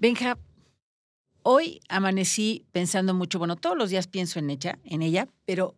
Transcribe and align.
Benja, 0.00 0.38
hoy 1.42 1.82
amanecí 1.90 2.64
pensando 2.72 3.12
mucho, 3.12 3.38
bueno, 3.38 3.56
todos 3.56 3.76
los 3.76 3.90
días 3.90 4.06
pienso 4.06 4.38
en 4.38 4.48
ella, 4.48 4.78
en 4.82 5.02
ella, 5.02 5.28
pero 5.44 5.76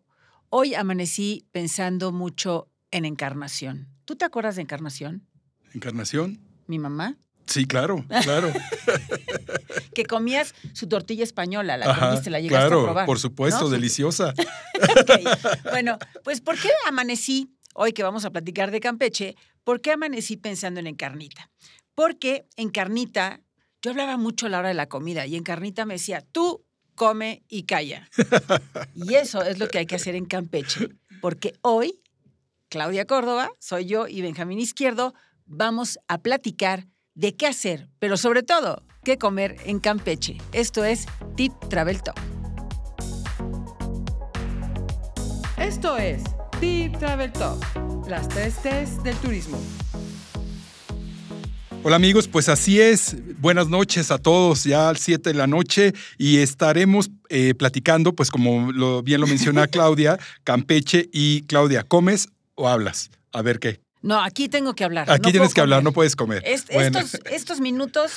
hoy 0.49 0.77
amanecí 0.77 1.45
pensando 1.51 2.13
mucho 2.13 2.69
en 2.93 3.05
Encarnación. 3.05 3.89
¿Tú 4.05 4.15
te 4.15 4.25
acuerdas 4.25 4.55
de 4.55 4.63
Encarnación? 4.63 5.27
¿Encarnación? 5.75 6.39
Mi 6.69 6.79
mamá. 6.79 7.17
Sí, 7.47 7.67
claro, 7.67 8.05
claro. 8.23 8.53
que 9.93 10.07
comías 10.07 10.55
su 10.73 10.87
tortilla 10.87 11.25
española, 11.25 11.77
la 11.77 11.99
comiste, 11.99 12.31
la 12.31 12.39
llegaste 12.39 12.69
claro, 12.69 12.83
a 12.83 12.85
probar. 12.85 13.07
por 13.07 13.19
supuesto, 13.19 13.69
deliciosa. 13.69 14.35
okay. 15.01 15.25
Bueno, 15.65 15.99
pues 16.23 16.41
¿por 16.41 16.57
qué 16.61 16.69
amanecí, 16.87 17.57
hoy 17.75 17.93
que 17.93 18.05
vamos 18.05 18.25
a 18.25 18.31
platicar 18.31 18.71
de 18.71 18.79
Campeche, 18.79 19.35
por 19.65 19.81
qué 19.81 19.91
amanecí 19.91 20.37
pensando 20.37 20.79
en 20.79 20.87
Encarnita? 20.87 21.51
Porque 21.97 22.47
en 22.55 22.71
Carnita, 22.71 23.41
yo 23.83 23.91
hablaba 23.91 24.17
mucho 24.17 24.47
a 24.47 24.49
la 24.49 24.61
hora 24.61 24.69
de 24.69 24.75
la 24.75 24.89
comida 24.89 25.27
y 25.27 25.37
en 25.37 25.43
Carnita 25.43 25.85
me 25.85 25.95
decía, 25.95 26.25
tú 26.33 26.65
come 26.95 27.43
y 27.49 27.65
calla. 27.65 28.09
y 28.95 29.15
eso 29.15 29.43
es 29.43 29.59
lo 29.59 29.69
que 29.69 29.79
hay 29.79 29.87
que 29.87 29.97
hacer 29.97 30.15
en 30.15 30.25
Campeche, 30.25 30.89
porque 31.21 31.55
hoy, 31.63 32.01
Claudia 32.69 33.07
Córdoba, 33.07 33.51
soy 33.59 33.87
yo 33.87 34.07
y 34.07 34.23
Benjamín 34.23 34.61
Izquierdo, 34.61 35.15
vamos 35.47 35.99
a 36.07 36.19
platicar 36.19 36.87
de 37.15 37.35
qué 37.35 37.49
hacer, 37.49 37.89
pero 37.99 38.17
sobre 38.17 38.43
todo, 38.45 38.85
qué 39.05 39.19
comer 39.19 39.57
en 39.65 39.81
Campeche. 39.81 40.39
Esto 40.53 40.85
es 40.85 41.07
Tip 41.37 41.53
Travel 41.69 42.03
Top. 42.03 42.19
Esto 45.59 45.97
es 45.97 46.23
Tip 46.61 46.97
Travel 46.99 47.33
Top, 47.33 47.61
las 48.07 48.29
tres 48.29 48.55
T's 48.63 49.03
del 49.03 49.17
turismo. 49.17 49.59
Hola 51.85 51.97
amigos, 51.97 52.29
pues 52.29 52.49
así 52.49 52.81
es. 52.81 53.17
Buenas 53.41 53.69
noches 53.69 54.11
a 54.13 54.19
todos, 54.19 54.63
ya 54.65 54.89
al 54.89 54.99
7 54.99 55.31
de 55.31 55.35
la 55.35 55.49
noche 55.49 55.93
y 56.17 56.39
estaremos 56.39 57.11
eh, 57.29 57.55
platicando, 57.55 58.15
pues 58.15 58.31
como 58.31 58.71
lo, 58.71 59.03
bien 59.03 59.21
lo 59.21 59.27
menciona 59.27 59.67
Claudia, 59.69 60.19
Campeche 60.45 61.09
y 61.13 61.43
Claudia, 61.43 61.83
¿comes 61.83 62.29
o 62.55 62.69
hablas? 62.69 63.11
A 63.33 63.43
ver 63.43 63.59
qué. 63.59 63.81
No, 64.01 64.21
aquí 64.23 64.49
tengo 64.49 64.75
que 64.75 64.85
hablar. 64.85 65.11
Aquí 65.11 65.23
no 65.29 65.31
tienes 65.33 65.49
que 65.51 65.55
comer. 65.55 65.63
hablar, 65.63 65.83
no 65.83 65.93
puedes 65.93 66.15
comer. 66.15 66.43
Es, 66.47 66.67
Bueno. 66.73 66.99
estos, 67.01 67.21
estos 67.33 67.61
minutos 67.61 68.13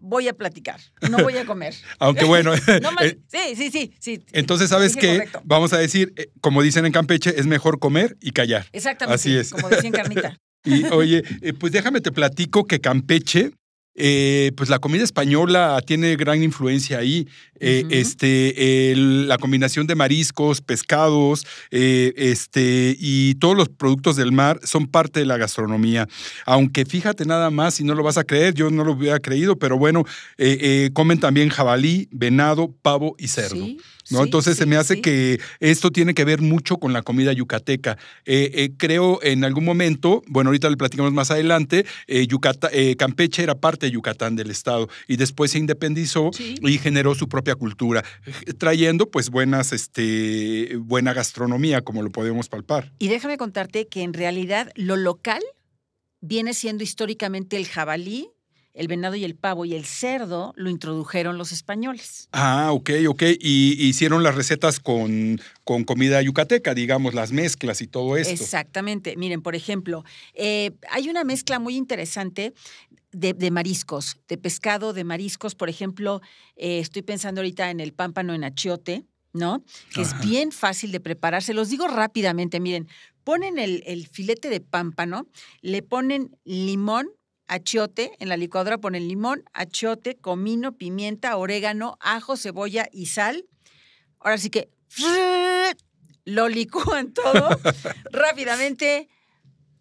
voy 0.00 0.26
a 0.28 0.32
platicar, 0.34 0.80
no 1.08 1.18
voy 1.18 1.36
a 1.36 1.46
comer. 1.46 1.72
Aunque 2.00 2.24
bueno, 2.24 2.52
No 2.82 2.90
más- 2.92 3.04
eh, 3.04 3.18
sí, 3.28 3.54
sí, 3.56 3.70
sí, 3.70 3.92
sí. 4.00 4.24
entonces 4.32 4.70
sabes 4.70 4.96
qué, 4.96 5.14
correcto. 5.18 5.40
vamos 5.44 5.72
a 5.72 5.78
decir, 5.78 6.12
eh, 6.16 6.30
como 6.40 6.62
dicen 6.62 6.84
en 6.84 6.90
Campeche, 6.92 7.38
es 7.38 7.46
mejor 7.46 7.78
comer 7.78 8.16
y 8.20 8.32
callar. 8.32 8.66
Exactamente. 8.72 9.14
Así 9.14 9.36
es. 9.36 9.50
Como 9.52 9.68
decía 9.68 9.86
en 9.88 9.92
Carnita. 9.92 10.36
Y 10.64 10.84
oye, 10.86 11.22
eh, 11.42 11.52
pues 11.52 11.72
déjame 11.72 12.00
te 12.00 12.12
platico 12.12 12.66
que 12.66 12.80
Campeche, 12.80 13.52
eh, 13.96 14.50
pues 14.56 14.70
la 14.70 14.80
comida 14.80 15.04
española 15.04 15.80
tiene 15.86 16.16
gran 16.16 16.42
influencia 16.42 16.98
ahí. 16.98 17.28
Eh. 17.60 17.84
Este, 17.90 18.94
la 18.96 19.38
combinación 19.38 19.86
de 19.86 19.94
mariscos, 19.94 20.60
pescados, 20.60 21.46
eh, 21.70 22.12
este, 22.16 22.96
y 22.98 23.36
todos 23.36 23.56
los 23.56 23.68
productos 23.68 24.16
del 24.16 24.32
mar 24.32 24.58
son 24.64 24.88
parte 24.88 25.20
de 25.20 25.26
la 25.26 25.36
gastronomía. 25.36 26.08
Aunque 26.44 26.84
fíjate 26.84 27.24
nada 27.24 27.50
más, 27.50 27.74
si 27.74 27.84
no 27.84 27.94
lo 27.94 28.02
vas 28.02 28.18
a 28.18 28.24
creer, 28.24 28.54
yo 28.54 28.70
no 28.70 28.84
lo 28.84 28.92
hubiera 28.92 29.20
creído, 29.20 29.56
pero 29.56 29.78
bueno, 29.78 30.04
comen 30.92 31.20
también 31.20 31.48
jabalí, 31.48 32.08
venado, 32.10 32.74
pavo 32.82 33.14
y 33.18 33.28
cerdo. 33.28 33.64
Sí, 33.64 33.78
¿no? 34.10 34.18
sí, 34.18 34.24
Entonces 34.24 34.56
se 34.56 34.66
me 34.66 34.76
hace 34.76 34.94
sí. 34.94 35.00
que 35.02 35.40
esto 35.60 35.90
tiene 35.90 36.14
que 36.14 36.24
ver 36.24 36.40
mucho 36.40 36.78
con 36.78 36.92
la 36.92 37.02
comida 37.02 37.32
yucateca. 37.32 37.96
Eh, 38.24 38.50
eh, 38.54 38.70
creo 38.76 39.20
en 39.22 39.44
algún 39.44 39.64
momento, 39.64 40.22
bueno, 40.28 40.48
ahorita 40.48 40.68
le 40.70 40.76
platicamos 40.76 41.12
más 41.12 41.30
adelante, 41.30 41.84
eh, 42.06 42.26
Yucata- 42.26 42.70
eh, 42.72 42.96
Campeche 42.96 43.42
era 43.42 43.54
parte 43.54 43.86
de 43.86 43.92
Yucatán 43.92 44.36
del 44.36 44.50
estado 44.50 44.88
y 45.08 45.16
después 45.16 45.50
se 45.52 45.58
independizó 45.58 46.30
y 46.38 46.78
generó 46.78 47.14
su 47.14 47.28
propia 47.28 47.54
cultura, 47.54 48.04
eh, 48.46 48.52
trayendo 48.54 49.10
pues 49.10 49.30
buenas, 49.30 49.72
este, 49.72 50.76
buena 50.78 51.12
gastronomía, 51.12 51.82
como 51.82 52.02
lo 52.02 52.10
podemos 52.10 52.48
palpar. 52.48 52.92
Y 52.98 53.08
déjame 53.08 53.36
contarte 53.36 53.86
que 53.86 54.02
en 54.02 54.12
realidad 54.12 54.70
lo 54.76 54.96
local 54.96 55.42
viene 56.20 56.54
siendo 56.54 56.84
históricamente 56.84 57.56
el 57.56 57.66
jabalí, 57.66 58.28
el 58.74 58.88
venado 58.88 59.14
y 59.14 59.24
el 59.24 59.36
pavo, 59.36 59.64
y 59.64 59.74
el 59.74 59.84
cerdo 59.84 60.52
lo 60.56 60.68
introdujeron 60.68 61.38
los 61.38 61.52
españoles. 61.52 62.28
Ah, 62.32 62.72
ok, 62.72 62.90
ok. 63.08 63.22
Y 63.40 63.86
hicieron 63.86 64.22
las 64.24 64.34
recetas 64.34 64.80
con, 64.80 65.40
con 65.62 65.84
comida 65.84 66.20
yucateca, 66.20 66.74
digamos, 66.74 67.14
las 67.14 67.30
mezclas 67.30 67.80
y 67.80 67.86
todo 67.86 68.16
esto. 68.16 68.32
Exactamente. 68.32 69.16
Miren, 69.16 69.42
por 69.42 69.54
ejemplo, 69.54 70.04
eh, 70.34 70.72
hay 70.90 71.08
una 71.08 71.22
mezcla 71.22 71.60
muy 71.60 71.76
interesante 71.76 72.52
de, 73.12 73.32
de 73.32 73.50
mariscos, 73.52 74.18
de 74.26 74.38
pescado, 74.38 74.92
de 74.92 75.04
mariscos. 75.04 75.54
Por 75.54 75.68
ejemplo, 75.68 76.20
eh, 76.56 76.80
estoy 76.80 77.02
pensando 77.02 77.40
ahorita 77.40 77.70
en 77.70 77.78
el 77.78 77.92
pámpano 77.92 78.34
en 78.34 78.42
achiote, 78.42 79.04
¿no? 79.32 79.64
Que 79.94 80.02
Ajá. 80.02 80.18
es 80.20 80.28
bien 80.28 80.50
fácil 80.50 80.90
de 80.90 80.98
preparar. 80.98 81.44
Se 81.44 81.54
los 81.54 81.68
digo 81.68 81.86
rápidamente. 81.86 82.58
Miren, 82.58 82.88
ponen 83.22 83.58
el, 83.58 83.84
el 83.86 84.08
filete 84.08 84.50
de 84.50 84.60
pámpano, 84.60 85.28
le 85.60 85.82
ponen 85.82 86.36
limón, 86.44 87.08
achiote, 87.54 88.12
en 88.18 88.28
la 88.28 88.36
licuadora 88.36 88.78
ponen 88.78 89.06
limón, 89.08 89.44
achiote, 89.52 90.16
comino, 90.16 90.76
pimienta, 90.76 91.36
orégano, 91.36 91.96
ajo, 92.00 92.36
cebolla 92.36 92.88
y 92.92 93.06
sal. 93.06 93.46
Ahora 94.18 94.38
sí 94.38 94.50
que 94.50 94.70
lo 96.24 96.48
licúan 96.48 97.12
todo 97.12 97.48
rápidamente, 98.10 99.08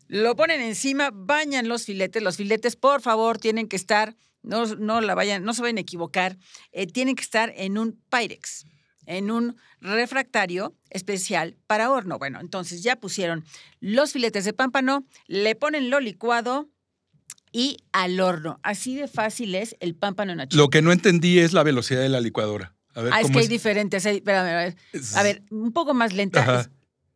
lo 0.07 0.35
ponen 0.35 0.61
encima, 0.61 1.09
bañan 1.11 1.67
los 1.67 1.85
filetes. 1.85 2.21
Los 2.21 2.37
filetes, 2.37 2.75
por 2.75 3.01
favor, 3.01 3.39
tienen 3.39 3.67
que 3.67 3.75
estar, 3.75 4.15
no, 4.43 4.65
no 4.75 5.01
la 5.01 5.15
vayan, 5.15 5.43
no 5.43 5.53
se 5.53 5.61
vayan 5.61 5.77
a 5.77 5.81
equivocar, 5.81 6.37
eh, 6.71 6.85
tienen 6.85 7.15
que 7.15 7.23
estar 7.23 7.51
en 7.55 7.79
un 7.79 7.99
Pyrex, 8.09 8.65
en 9.07 9.31
un 9.31 9.57
refractario 9.81 10.75
especial 10.91 11.57
para 11.65 11.89
horno. 11.89 12.19
Bueno, 12.19 12.39
entonces 12.39 12.83
ya 12.83 12.97
pusieron 12.97 13.43
los 13.79 14.13
filetes 14.13 14.45
de 14.45 14.53
pámpano, 14.53 15.05
le 15.25 15.55
ponen 15.55 15.89
lo 15.89 15.99
licuado 15.99 16.69
y 17.53 17.77
al 17.93 18.19
horno. 18.19 18.59
Así 18.63 18.95
de 18.95 19.07
fácil 19.07 19.55
es 19.55 19.77
el 19.79 19.95
pámpano 19.95 20.33
en 20.33 20.41
achiote. 20.41 20.57
Lo 20.57 20.69
que 20.69 20.81
no 20.81 20.91
entendí 20.91 21.39
es 21.39 21.53
la 21.53 21.63
velocidad 21.63 22.01
de 22.01 22.09
la 22.09 22.19
licuadora. 22.19 22.75
A 22.95 23.01
ver, 23.01 23.13
Ah, 23.13 23.17
es 23.19 23.23
¿cómo 23.23 23.33
que 23.35 23.39
hay 23.39 23.45
es? 23.45 23.49
diferentes. 23.49 24.05
hay- 24.05 24.17
espérame, 24.17 24.47
a 24.49 24.55
ver, 24.57 24.75
a 25.15 25.23
ver, 25.23 25.43
un 25.51 25.71
poco 25.71 25.93
más 25.93 26.11
lenta. 26.13 26.41
Ajá. 26.41 26.69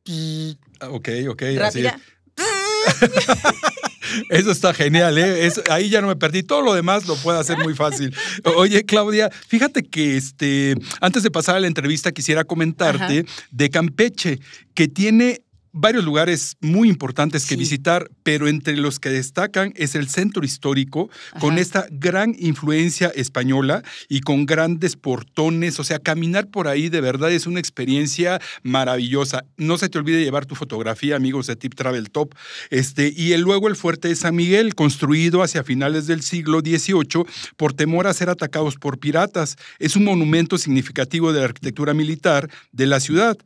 es- 0.06 0.58
Ah, 0.80 0.90
Ok, 0.92 1.10
ok. 1.30 1.42
así 1.44 1.58
rápida. 1.58 2.00
es. 2.38 2.38
Eso 4.30 4.52
está 4.52 4.74
genial, 4.74 5.18
¿eh? 5.18 5.52
Ahí 5.70 5.90
ya 5.90 6.00
no 6.02 6.08
me 6.08 6.16
perdí. 6.16 6.42
Todo 6.44 6.62
lo 6.62 6.74
demás 6.74 7.08
lo 7.08 7.16
puedo 7.18 7.38
hacer 7.40 7.58
muy 7.58 7.74
fácil. 7.76 8.16
Oye, 8.56 8.86
Claudia, 8.86 9.30
fíjate 9.48 9.84
que 9.84 10.16
este, 10.18 10.76
antes 11.02 11.24
de 11.24 11.32
pasar 11.32 11.58
a 11.58 11.60
la 11.60 11.68
entrevista 11.68 12.12
quisiera 12.14 12.46
comentarte 12.46 13.26
de 13.52 13.70
Campeche, 13.70 14.40
que 14.74 14.88
tiene 14.88 15.42
varios 15.74 16.06
lugares 16.06 16.56
muy 16.62 16.88
importantes 16.90 17.44
que 17.44 17.56
Sí. 17.56 17.60
visitar, 17.60 18.10
pero 18.28 18.50
entre 18.50 18.76
los 18.76 19.00
que 19.00 19.08
destacan 19.10 19.72
es 19.78 19.96
el 19.96 20.10
centro 20.10 20.44
histórico, 20.44 21.10
con 21.40 21.58
esta 21.58 21.88
gran 21.90 22.36
influencia 22.38 23.08
española 23.16 23.84
y 24.10 24.20
con 24.20 24.46
grandes 24.46 24.98
portones. 24.98 25.80
O 25.80 25.86
sea, 25.86 26.00
caminar 26.00 26.48
por 26.48 26.68
ahí 26.68 26.90
de 26.90 27.00
verdad 27.00 27.32
es 27.32 27.48
una 27.48 27.62
experiencia 27.62 28.42
maravillosa. 28.64 29.46
No 29.56 29.78
se 29.78 29.88
te 29.88 29.98
olvide 29.98 30.22
llevar 30.26 30.46
tu 30.46 30.56
fotografía, 30.56 31.16
amigos 31.16 31.48
de 31.48 31.56
Tip 31.56 31.76
Travel 31.76 32.10
Top. 32.10 32.36
Este, 32.70 33.14
y 33.16 33.32
el- 33.32 33.44
luego 33.44 33.70
el 33.70 33.78
fuerte 33.78 34.10
de 34.10 34.16
San 34.18 34.36
Miguel, 34.36 34.76
construido 34.76 35.42
hacia 35.42 35.64
finales 35.64 36.06
del 36.06 36.22
siglo 36.22 36.60
XVIII 36.60 37.24
por 37.56 37.72
temor 37.72 38.08
a 38.08 38.14
ser 38.14 38.30
atacados 38.30 38.76
por 38.76 39.00
piratas. 39.00 39.56
Es 39.80 39.96
un 39.96 40.04
monumento 40.04 40.58
significativo 40.58 41.32
de 41.32 41.40
la 41.40 41.46
arquitectura 41.46 41.94
militar 41.94 42.50
de 42.74 42.88
la 42.88 43.00
ciudad. 43.00 43.38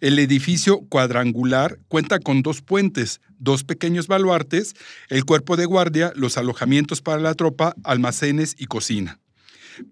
El 0.00 0.18
edificio 0.18 0.80
cuadrangular 0.88 1.78
cuenta 1.88 2.20
con 2.20 2.40
dos 2.40 2.62
puentes, 2.62 3.20
dos 3.40 3.64
pequeños 3.64 4.06
baluartes, 4.06 4.74
el 5.08 5.24
cuerpo 5.24 5.56
de 5.56 5.64
guardia, 5.66 6.12
los 6.14 6.36
alojamientos 6.38 7.00
para 7.02 7.20
la 7.20 7.34
tropa, 7.34 7.74
almacenes 7.82 8.54
y 8.56 8.66
cocina. 8.66 9.18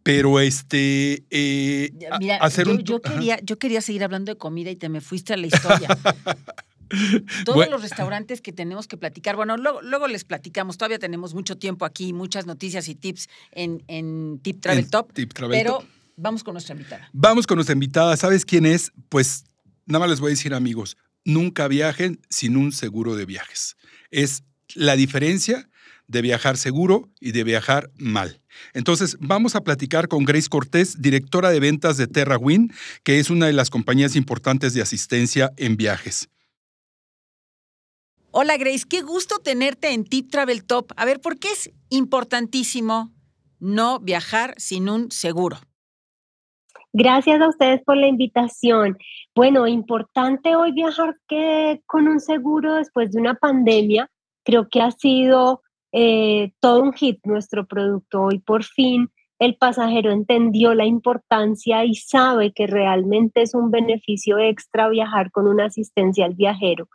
Pero 0.02 0.38
este 0.38 1.24
eh, 1.30 1.92
Mira, 2.20 2.36
hacer 2.36 2.66
yo, 2.66 2.72
un 2.74 2.82
yo 2.84 3.00
quería, 3.00 3.38
yo 3.42 3.58
quería 3.58 3.80
seguir 3.80 4.04
hablando 4.04 4.30
de 4.32 4.38
comida 4.38 4.70
y 4.70 4.76
te 4.76 4.88
me 4.88 5.00
fuiste 5.00 5.32
a 5.32 5.36
la 5.36 5.46
historia. 5.48 5.88
Todos 7.44 7.56
Bueno. 7.56 7.72
los 7.72 7.82
restaurantes 7.82 8.40
que 8.40 8.50
tenemos 8.52 8.86
que 8.86 8.96
platicar, 8.96 9.36
bueno, 9.36 9.56
luego, 9.58 9.82
luego 9.82 10.08
les 10.08 10.24
platicamos, 10.24 10.78
todavía 10.78 10.98
tenemos 10.98 11.34
mucho 11.34 11.58
tiempo 11.58 11.84
aquí, 11.84 12.14
muchas 12.14 12.46
noticias 12.46 12.88
y 12.88 12.94
tips 12.94 13.28
en, 13.52 13.82
en 13.88 14.38
Tip 14.42 14.60
Travel 14.62 14.84
En 14.84 14.90
Top, 14.90 15.12
Tip 15.12 15.34
Travel 15.34 15.58
pero 15.58 15.78
Top. 15.80 15.84
vamos 16.16 16.42
con 16.44 16.54
nuestra 16.54 16.74
invitada. 16.74 17.08
Vamos 17.12 17.46
con 17.46 17.56
nuestra 17.56 17.74
invitada. 17.74 18.16
¿Sabes 18.16 18.46
quién 18.46 18.64
es? 18.64 18.92
Pues 19.10 19.44
nada 19.84 20.00
más 20.00 20.08
les 20.10 20.20
voy 20.20 20.28
a 20.28 20.30
decir, 20.30 20.54
amigos, 20.54 20.96
nunca 21.24 21.68
viajen 21.68 22.20
sin 22.30 22.56
un 22.56 22.72
seguro 22.72 23.16
de 23.16 23.26
viajes. 23.26 23.76
Es 24.10 24.44
la 24.74 24.96
diferencia 24.96 25.68
de 26.06 26.22
viajar 26.22 26.56
seguro 26.56 27.10
y 27.20 27.32
de 27.32 27.44
viajar 27.44 27.90
mal. 27.98 28.40
Entonces, 28.72 29.16
vamos 29.20 29.54
a 29.54 29.62
platicar 29.62 30.08
con 30.08 30.24
Grace 30.24 30.48
Cortés, 30.48 31.00
directora 31.00 31.50
de 31.50 31.60
ventas 31.60 31.96
de 31.96 32.06
TerraWin, 32.06 32.72
que 33.02 33.18
es 33.18 33.30
una 33.30 33.46
de 33.46 33.52
las 33.52 33.70
compañías 33.70 34.16
importantes 34.16 34.72
de 34.74 34.82
asistencia 34.82 35.52
en 35.56 35.76
viajes. 35.76 36.28
Hola 38.30 38.56
Grace, 38.56 38.84
qué 38.88 39.02
gusto 39.02 39.38
tenerte 39.38 39.92
en 39.92 40.04
Tip 40.04 40.30
Travel 40.30 40.64
Top. 40.64 40.92
A 40.96 41.04
ver, 41.04 41.20
¿por 41.20 41.38
qué 41.38 41.50
es 41.50 41.70
importantísimo 41.90 43.12
no 43.60 43.98
viajar 44.00 44.54
sin 44.56 44.88
un 44.88 45.10
seguro. 45.10 45.60
Gracias 46.92 47.40
a 47.40 47.48
ustedes 47.48 47.82
por 47.84 47.96
la 47.96 48.06
invitación. 48.06 48.96
Bueno, 49.34 49.66
importante 49.66 50.56
hoy 50.56 50.72
viajar 50.72 51.16
que 51.28 51.82
con 51.86 52.08
un 52.08 52.20
seguro 52.20 52.74
después 52.74 53.12
de 53.12 53.20
una 53.20 53.34
pandemia. 53.34 54.10
Creo 54.44 54.68
que 54.68 54.80
ha 54.80 54.90
sido 54.90 55.62
eh, 55.92 56.52
todo 56.60 56.82
un 56.82 56.92
hit 56.94 57.20
nuestro 57.24 57.66
producto. 57.66 58.22
Hoy 58.22 58.38
por 58.38 58.64
fin 58.64 59.10
el 59.38 59.56
pasajero 59.56 60.10
entendió 60.10 60.74
la 60.74 60.84
importancia 60.84 61.84
y 61.84 61.94
sabe 61.94 62.52
que 62.52 62.66
realmente 62.66 63.42
es 63.42 63.54
un 63.54 63.70
beneficio 63.70 64.38
extra 64.38 64.88
viajar 64.88 65.30
con 65.30 65.46
una 65.46 65.66
asistencia 65.66 66.24
al 66.24 66.34
viajero. 66.34 66.88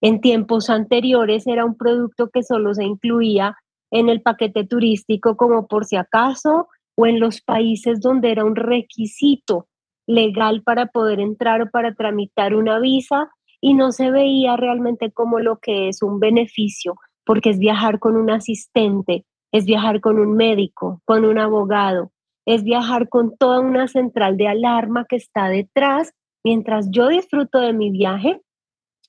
En 0.00 0.20
tiempos 0.20 0.70
anteriores 0.70 1.46
era 1.46 1.64
un 1.64 1.76
producto 1.76 2.30
que 2.30 2.42
solo 2.42 2.74
se 2.74 2.84
incluía 2.84 3.56
en 3.90 4.08
el 4.08 4.22
paquete 4.22 4.64
turístico 4.64 5.36
como 5.36 5.66
por 5.66 5.84
si 5.84 5.96
acaso 5.96 6.68
o 7.00 7.06
en 7.06 7.18
los 7.18 7.40
países 7.40 8.00
donde 8.00 8.30
era 8.30 8.44
un 8.44 8.56
requisito 8.56 9.66
legal 10.06 10.62
para 10.62 10.86
poder 10.86 11.18
entrar 11.18 11.62
o 11.62 11.70
para 11.70 11.94
tramitar 11.94 12.54
una 12.54 12.78
visa 12.78 13.30
y 13.60 13.74
no 13.74 13.92
se 13.92 14.10
veía 14.10 14.56
realmente 14.56 15.10
como 15.10 15.38
lo 15.40 15.58
que 15.58 15.88
es 15.88 16.02
un 16.02 16.20
beneficio, 16.20 16.96
porque 17.24 17.50
es 17.50 17.58
viajar 17.58 17.98
con 17.98 18.16
un 18.16 18.30
asistente, 18.30 19.24
es 19.50 19.64
viajar 19.64 20.00
con 20.00 20.18
un 20.18 20.36
médico, 20.36 21.00
con 21.06 21.24
un 21.24 21.38
abogado, 21.38 22.12
es 22.44 22.64
viajar 22.64 23.08
con 23.08 23.36
toda 23.36 23.60
una 23.60 23.88
central 23.88 24.36
de 24.36 24.48
alarma 24.48 25.06
que 25.08 25.16
está 25.16 25.48
detrás 25.48 26.12
mientras 26.44 26.90
yo 26.90 27.08
disfruto 27.08 27.60
de 27.60 27.72
mi 27.72 27.90
viaje 27.90 28.40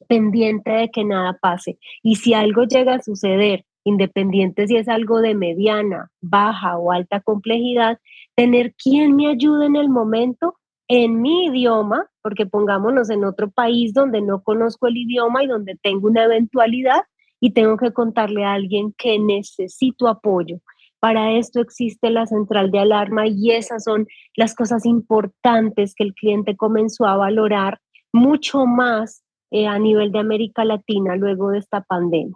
pendiente 0.08 0.72
de 0.72 0.90
que 0.90 1.04
nada 1.04 1.38
pase. 1.42 1.78
Y 2.04 2.16
si 2.16 2.34
algo 2.34 2.64
llega 2.64 2.96
a 2.96 3.04
suceder 3.04 3.66
independiente 3.84 4.68
si 4.68 4.78
es 4.78 4.88
algo 4.88 5.22
de 5.22 5.36
mediana, 5.36 6.10
baja 6.22 6.78
o 6.78 6.92
alta 6.92 7.22
complejidad, 7.22 8.00
tener 8.36 8.74
quien 8.76 9.16
me 9.16 9.28
ayude 9.28 9.66
en 9.66 9.76
el 9.76 9.90
momento 9.90 10.56
en 10.88 11.22
mi 11.22 11.46
idioma, 11.46 12.08
porque 12.22 12.46
pongámonos 12.46 13.10
en 13.10 13.24
otro 13.24 13.50
país 13.50 13.94
donde 13.94 14.22
no 14.22 14.44
conozco 14.44 14.88
el 14.88 14.98
idioma 14.98 15.44
y 15.44 15.48
donde 15.48 15.78
tengo 15.82 16.08
una 16.08 16.26
eventualidad 16.26 17.04
y 17.40 17.52
tengo 17.52 17.78
que 17.78 17.94
contarle 17.94 18.44
a 18.44 18.54
alguien 18.54 18.94
que 18.98 19.18
necesito 19.18 20.08
apoyo. 20.08 20.58
Para 21.00 21.32
esto 21.32 21.62
existe 21.62 22.12
la 22.12 22.28
central 22.28 22.72
de 22.72 22.80
alarma 22.80 23.26
y 23.26 23.52
esas 23.52 23.86
son 23.86 24.06
las 24.36 24.54
cosas 24.54 24.86
importantes 24.86 25.96
que 25.96 26.04
el 26.04 26.14
cliente 26.14 26.56
comenzó 26.56 27.06
a 27.06 27.18
valorar 27.18 27.80
mucho 28.14 28.66
más 28.66 29.24
eh, 29.50 29.68
a 29.68 29.80
nivel 29.80 30.12
de 30.12 30.20
América 30.20 30.64
Latina 30.64 31.16
luego 31.16 31.50
de 31.50 31.60
esta 31.60 31.82
pandemia. 31.82 32.36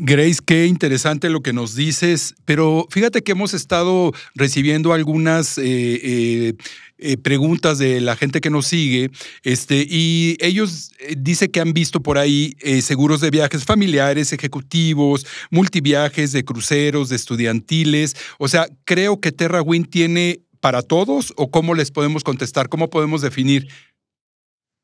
Grace, 0.00 0.38
qué 0.44 0.66
interesante 0.66 1.28
lo 1.28 1.40
que 1.40 1.52
nos 1.52 1.74
dices, 1.74 2.34
pero 2.44 2.86
fíjate 2.90 3.22
que 3.22 3.32
hemos 3.32 3.52
estado 3.52 4.12
recibiendo 4.34 4.92
algunas 4.92 5.58
eh, 5.58 5.64
eh, 5.66 6.54
eh, 6.98 7.16
preguntas 7.16 7.78
de 7.78 8.00
la 8.00 8.14
gente 8.14 8.40
que 8.40 8.48
nos 8.48 8.66
sigue, 8.66 9.10
este, 9.42 9.84
y 9.88 10.36
ellos 10.40 10.92
dicen 11.16 11.50
que 11.50 11.60
han 11.60 11.72
visto 11.72 12.00
por 12.00 12.16
ahí 12.16 12.54
seguros 12.80 13.20
de 13.20 13.30
viajes 13.30 13.64
familiares, 13.64 14.32
ejecutivos, 14.32 15.26
multiviajes, 15.50 16.30
de 16.30 16.44
cruceros, 16.44 17.08
de 17.08 17.16
estudiantiles. 17.16 18.14
O 18.38 18.46
sea, 18.46 18.68
creo 18.84 19.20
que 19.20 19.32
TerraWin 19.32 19.84
tiene 19.84 20.42
para 20.60 20.82
todos, 20.82 21.32
o 21.36 21.50
cómo 21.50 21.74
les 21.74 21.90
podemos 21.90 22.24
contestar, 22.24 22.68
cómo 22.68 22.90
podemos 22.90 23.22
definir 23.22 23.68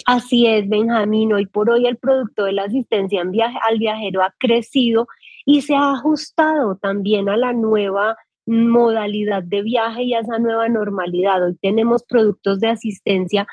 Así 0.06 0.46
es, 0.46 0.68
Benjamín. 0.68 1.32
Hoy 1.32 1.46
por 1.46 1.70
hoy 1.70 1.86
el 1.86 1.96
producto 1.96 2.44
de 2.44 2.52
la 2.52 2.64
asistencia 2.64 3.22
al 3.22 3.78
viajero 3.78 4.22
ha 4.22 4.34
crecido 4.38 5.08
y 5.46 5.62
se 5.62 5.74
ha 5.74 5.92
ajustado 5.92 6.76
también 6.76 7.30
a 7.30 7.38
la 7.38 7.54
nueva 7.54 8.16
modalidad 8.46 9.42
de 9.42 9.62
viaje 9.62 10.02
y 10.02 10.14
a 10.14 10.20
esa 10.20 10.38
nueva 10.38 10.68
normalidad. 10.68 11.42
Hoy 11.42 11.56
tenemos 11.60 12.04
productos 12.04 12.60
de 12.60 12.68
asistencia 12.68 13.46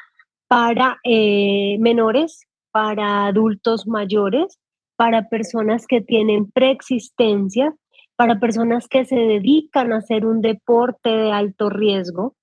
para 0.47 0.97
eh, 1.05 1.77
menores, 1.79 2.45
para 2.71 3.27
adultos 3.27 3.87
mayores, 3.87 4.59
para 4.97 5.29
personas 5.29 5.87
que 5.87 6.01
tienen 6.01 6.51
preexistencia, 6.51 7.73
para 8.17 8.39
personas 8.39 8.89
que 8.89 9.05
se 9.05 9.15
dedican 9.15 9.93
a 9.93 9.97
hacer 9.97 10.25
un 10.25 10.41
deporte 10.41 11.09
de 11.09 11.31
alto 11.31 11.69
riesgo, 11.69 12.35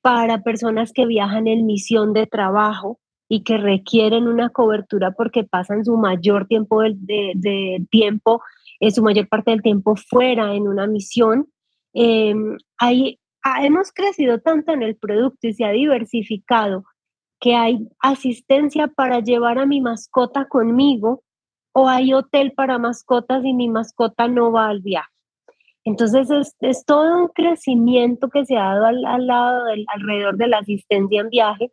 para 0.00 0.42
personas 0.42 0.92
que 0.92 1.06
viajan 1.06 1.46
en 1.46 1.64
misión 1.64 2.12
de 2.12 2.26
trabajo, 2.26 2.98
y 3.34 3.44
que 3.44 3.56
requieren 3.56 4.28
una 4.28 4.50
cobertura 4.50 5.12
porque 5.12 5.42
pasan 5.42 5.86
su 5.86 5.96
mayor 5.96 6.46
tiempo 6.46 6.82
de, 6.82 7.82
tiempo, 7.90 8.42
eh, 8.78 8.90
su 8.90 9.02
mayor 9.02 9.26
parte 9.26 9.52
del 9.52 9.62
tiempo 9.62 9.96
fuera 9.96 10.52
en 10.52 10.68
una 10.68 10.86
misión. 10.86 11.48
Eh, 11.94 12.34
hemos 13.62 13.90
crecido 13.90 14.38
tanto 14.40 14.72
en 14.72 14.82
el 14.82 14.96
producto 14.96 15.46
y 15.46 15.54
se 15.54 15.64
ha 15.64 15.70
diversificado 15.70 16.84
que 17.40 17.54
hay 17.54 17.88
asistencia 18.00 18.88
para 18.88 19.20
llevar 19.20 19.58
a 19.58 19.64
mi 19.64 19.80
mascota 19.80 20.46
conmigo 20.46 21.22
o 21.72 21.88
hay 21.88 22.12
hotel 22.12 22.52
para 22.52 22.76
mascotas 22.76 23.42
y 23.46 23.54
mi 23.54 23.70
mascota 23.70 24.28
no 24.28 24.52
va 24.52 24.68
al 24.68 24.82
viaje. 24.82 25.08
Entonces 25.84 26.28
es, 26.60 26.84
todo 26.84 27.22
un 27.22 27.28
crecimiento 27.28 28.28
que 28.28 28.44
se 28.44 28.58
ha 28.58 28.74
dado 28.74 28.84
al, 28.88 29.26
lado 29.26 29.64
del, 29.64 29.86
alrededor 29.88 30.36
de 30.36 30.48
la 30.48 30.58
asistencia 30.58 31.22
en 31.22 31.30
viaje 31.30 31.72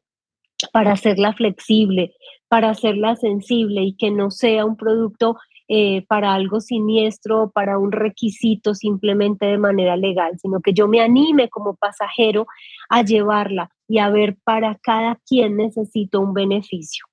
para 0.72 0.94
hacerla 0.94 1.34
flexible, 1.34 2.14
para 2.48 2.70
hacerla 2.70 3.16
sensible 3.16 3.84
y 3.84 3.96
que 3.96 4.12
no 4.12 4.32
sea 4.32 4.66
un 4.66 4.76
producto 4.76 5.38
eh, 5.68 6.04
para 6.08 6.34
algo 6.34 6.62
siniestro, 6.62 7.52
para 7.52 7.78
un 7.78 7.92
requisito 7.92 8.74
simplemente 8.74 9.46
de 9.46 9.60
manera 9.60 9.96
legal, 9.96 10.34
sino 10.42 10.62
que 10.62 10.74
yo 10.74 10.88
me 10.88 11.00
anime 11.00 11.48
como 11.50 11.76
pasajero 11.76 12.48
a 12.90 13.04
llevarla 13.04 13.70
y 13.88 14.00
a 14.00 14.10
ver 14.10 14.36
para 14.44 14.80
cada 14.82 15.20
quien 15.28 15.58
necesito 15.58 16.22
un 16.22 16.34
beneficio. 16.34 17.06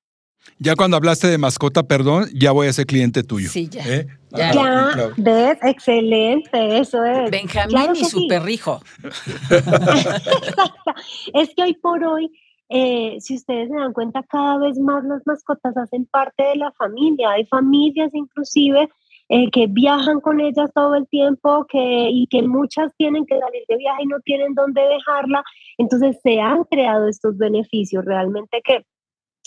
Ya 0.59 0.75
cuando 0.75 0.97
hablaste 0.97 1.27
de 1.27 1.39
mascota, 1.39 1.83
perdón, 1.83 2.29
ya 2.33 2.53
voy 2.53 2.69
a 2.69 2.73
ser 2.73 2.87
cliente 2.87 3.23
tuyo. 3.23 3.51
Sí, 3.51 3.69
ya. 3.69 3.83
¿Eh? 3.85 4.07
Ya, 4.31 5.13
ves, 5.17 5.59
excelente, 5.63 6.79
eso 6.79 7.05
es. 7.05 7.31
Benjamín 7.31 7.95
y 7.95 8.05
su 8.05 8.27
perrijo. 8.27 8.81
es 11.35 11.51
que 11.55 11.63
hoy 11.63 11.75
por 11.75 12.03
hoy 12.05 12.31
eh, 12.69 13.17
si 13.21 13.37
ustedes 13.37 13.69
se 13.69 13.77
dan 13.77 13.93
cuenta, 13.93 14.23
cada 14.25 14.59
vez 14.59 14.79
más 14.79 15.05
las 15.05 15.27
mascotas 15.27 15.77
hacen 15.77 16.07
parte 16.07 16.43
de 16.43 16.57
la 16.57 16.73
familia. 16.73 17.31
Hay 17.31 17.47
familias 17.47 18.13
inclusive 18.13 18.89
eh, 19.29 19.51
que 19.51 19.67
viajan 19.69 20.21
con 20.21 20.41
ellas 20.41 20.71
todo 20.75 20.95
el 20.95 21.07
tiempo 21.09 21.67
que, 21.69 22.09
y 22.11 22.27
que 22.29 22.43
muchas 22.43 22.93
tienen 22.97 23.27
que 23.27 23.39
salir 23.39 23.63
de 23.69 23.77
viaje 23.77 24.03
y 24.03 24.07
no 24.07 24.21
tienen 24.21 24.55
dónde 24.55 24.83
dejarla. 24.83 25.45
Entonces 25.79 26.19
se 26.23 26.41
han 26.41 26.65
creado 26.65 27.09
estos 27.09 27.37
beneficios. 27.37 28.05
Realmente 28.05 28.61
que 28.65 28.85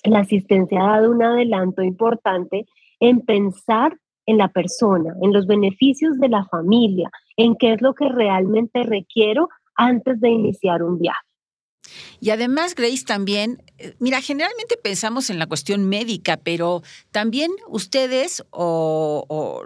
la 0.03 0.19
asistencia 0.19 0.81
ha 0.81 0.99
dado 0.99 1.11
un 1.11 1.23
adelanto 1.23 1.81
importante 1.81 2.65
en 2.99 3.21
pensar 3.21 3.97
en 4.25 4.37
la 4.37 4.49
persona, 4.49 5.15
en 5.21 5.33
los 5.33 5.47
beneficios 5.47 6.19
de 6.19 6.29
la 6.29 6.45
familia, 6.45 7.09
en 7.35 7.55
qué 7.55 7.73
es 7.73 7.81
lo 7.81 7.93
que 7.95 8.07
realmente 8.09 8.83
requiero 8.83 9.49
antes 9.75 10.19
de 10.21 10.29
iniciar 10.29 10.83
un 10.83 10.99
viaje. 10.99 11.28
Y 12.19 12.31
además, 12.31 12.75
Grace, 12.75 13.03
también, 13.05 13.61
eh, 13.77 13.95
mira, 13.99 14.21
generalmente 14.21 14.77
pensamos 14.77 15.29
en 15.29 15.39
la 15.39 15.47
cuestión 15.47 15.87
médica, 15.87 16.37
pero 16.37 16.81
también 17.11 17.51
ustedes 17.67 18.43
o, 18.51 19.63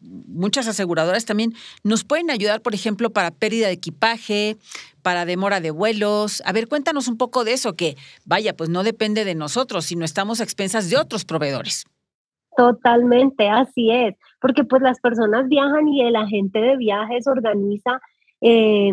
muchas 0.00 0.66
aseguradoras 0.66 1.26
también 1.26 1.52
nos 1.84 2.04
pueden 2.04 2.30
ayudar, 2.30 2.62
por 2.62 2.74
ejemplo, 2.74 3.10
para 3.10 3.30
pérdida 3.30 3.66
de 3.66 3.74
equipaje, 3.74 4.56
para 5.02 5.26
demora 5.26 5.60
de 5.60 5.70
vuelos. 5.70 6.42
A 6.46 6.52
ver, 6.52 6.68
cuéntanos 6.68 7.08
un 7.08 7.18
poco 7.18 7.44
de 7.44 7.52
eso, 7.52 7.74
que 7.74 7.96
vaya, 8.24 8.56
pues 8.56 8.70
no 8.70 8.82
depende 8.82 9.24
de 9.24 9.34
nosotros, 9.34 9.84
sino 9.84 10.04
estamos 10.04 10.40
a 10.40 10.44
expensas 10.44 10.88
de 10.88 10.96
otros 10.96 11.24
proveedores. 11.24 11.84
Totalmente, 12.56 13.48
así 13.48 13.90
es, 13.92 14.16
porque 14.40 14.64
pues 14.64 14.82
las 14.82 14.98
personas 15.00 15.48
viajan 15.48 15.86
y 15.86 16.02
el 16.02 16.16
agente 16.16 16.58
de 16.58 16.76
viajes 16.76 17.26
organiza 17.28 18.00
eh, 18.40 18.90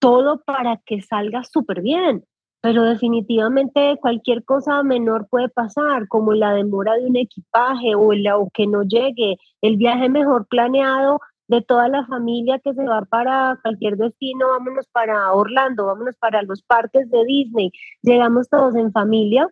todo 0.00 0.42
para 0.44 0.78
que 0.78 1.02
salga 1.02 1.44
súper 1.44 1.82
bien, 1.82 2.24
pero 2.60 2.82
definitivamente 2.82 3.96
cualquier 4.00 4.44
cosa 4.44 4.82
menor 4.82 5.28
puede 5.28 5.48
pasar, 5.48 6.08
como 6.08 6.32
la 6.32 6.52
demora 6.52 6.94
de 6.94 7.06
un 7.06 7.16
equipaje 7.16 7.94
o, 7.94 8.12
el, 8.12 8.26
o 8.32 8.50
que 8.52 8.66
no 8.66 8.82
llegue, 8.82 9.36
el 9.60 9.76
viaje 9.76 10.08
mejor 10.08 10.46
planeado 10.48 11.20
de 11.48 11.62
toda 11.62 11.88
la 11.88 12.06
familia 12.06 12.58
que 12.58 12.74
se 12.74 12.84
va 12.84 13.02
para 13.02 13.58
cualquier 13.62 13.96
destino, 13.96 14.48
vámonos 14.48 14.86
para 14.88 15.32
Orlando, 15.32 15.86
vámonos 15.86 16.16
para 16.16 16.42
los 16.42 16.62
parques 16.62 17.10
de 17.10 17.24
Disney, 17.24 17.72
llegamos 18.02 18.48
todos 18.48 18.76
en 18.76 18.92
familia, 18.92 19.48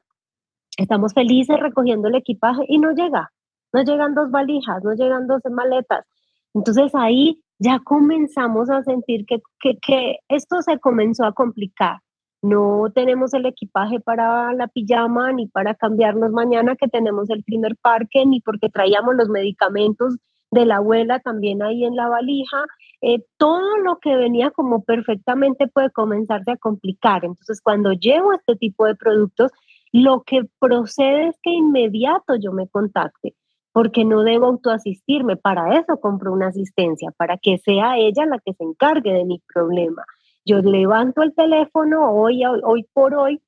estamos 0.76 1.12
felices 1.12 1.58
recogiendo 1.58 2.08
el 2.08 2.14
equipaje 2.14 2.62
y 2.68 2.78
no 2.78 2.92
llega, 2.92 3.32
no 3.72 3.82
llegan 3.82 4.14
dos 4.14 4.30
valijas, 4.30 4.82
no 4.84 4.94
llegan 4.94 5.26
dos 5.26 5.42
maletas. 5.50 6.06
Entonces 6.54 6.94
ahí 6.94 7.42
ya 7.58 7.80
comenzamos 7.80 8.70
a 8.70 8.82
sentir 8.82 9.26
que, 9.26 9.40
que, 9.60 10.18
esto 10.28 10.62
se 10.62 10.78
comenzó 10.78 11.24
a 11.24 11.32
complicar. 11.32 11.98
No 12.40 12.84
tenemos 12.94 13.34
el 13.34 13.46
equipaje 13.46 13.98
para 13.98 14.52
la 14.52 14.68
pijama 14.68 15.32
ni 15.32 15.48
para 15.48 15.74
cambiarnos 15.74 16.30
mañana 16.30 16.76
que 16.76 16.86
tenemos 16.86 17.28
el 17.30 17.42
primer 17.42 17.76
parque, 17.76 18.24
ni 18.24 18.40
porque 18.40 18.68
traíamos 18.68 19.16
los 19.16 19.28
medicamentos 19.28 20.16
de 20.50 20.64
la 20.64 20.76
abuela 20.76 21.18
también 21.20 21.62
ahí 21.62 21.84
en 21.84 21.96
la 21.96 22.08
valija. 22.08 22.64
eh, 23.00 23.24
todo 23.36 23.76
lo 23.78 23.98
que 23.98 24.16
venía 24.16 24.50
como 24.50 24.82
perfectamente 24.84 25.68
puede 25.68 25.90
comenzarse 25.90 26.52
a 26.52 26.56
complicar. 26.56 27.24
Entonces, 27.24 27.60
cuando 27.60 27.92
llevo 27.92 28.32
este 28.32 28.56
tipo 28.56 28.86
de 28.86 28.96
productos, 28.96 29.52
lo 29.92 30.22
que 30.24 30.42
procede 30.58 31.28
es 31.28 31.36
que 31.42 31.50
inmediato 31.50 32.36
yo 32.36 32.52
me 32.52 32.68
contacte, 32.68 33.34
porque 33.72 34.04
no 34.04 34.22
debo 34.22 34.46
autoasistirme. 34.46 35.36
Para 35.36 35.78
eso 35.78 35.98
compro 36.00 36.32
una 36.32 36.48
asistencia, 36.48 37.10
para 37.16 37.36
que 37.36 37.58
sea 37.58 37.96
ella 37.98 38.26
la 38.26 38.38
que 38.38 38.52
se 38.54 38.64
encargue 38.64 39.12
de 39.12 39.24
mi 39.24 39.40
problema. 39.52 40.04
Yo 40.44 40.58
levanto 40.58 41.22
el 41.22 41.34
teléfono 41.34 42.10
hoy, 42.10 42.42
hoy 42.44 42.86
por 42.92 43.14
hoy. 43.14 43.40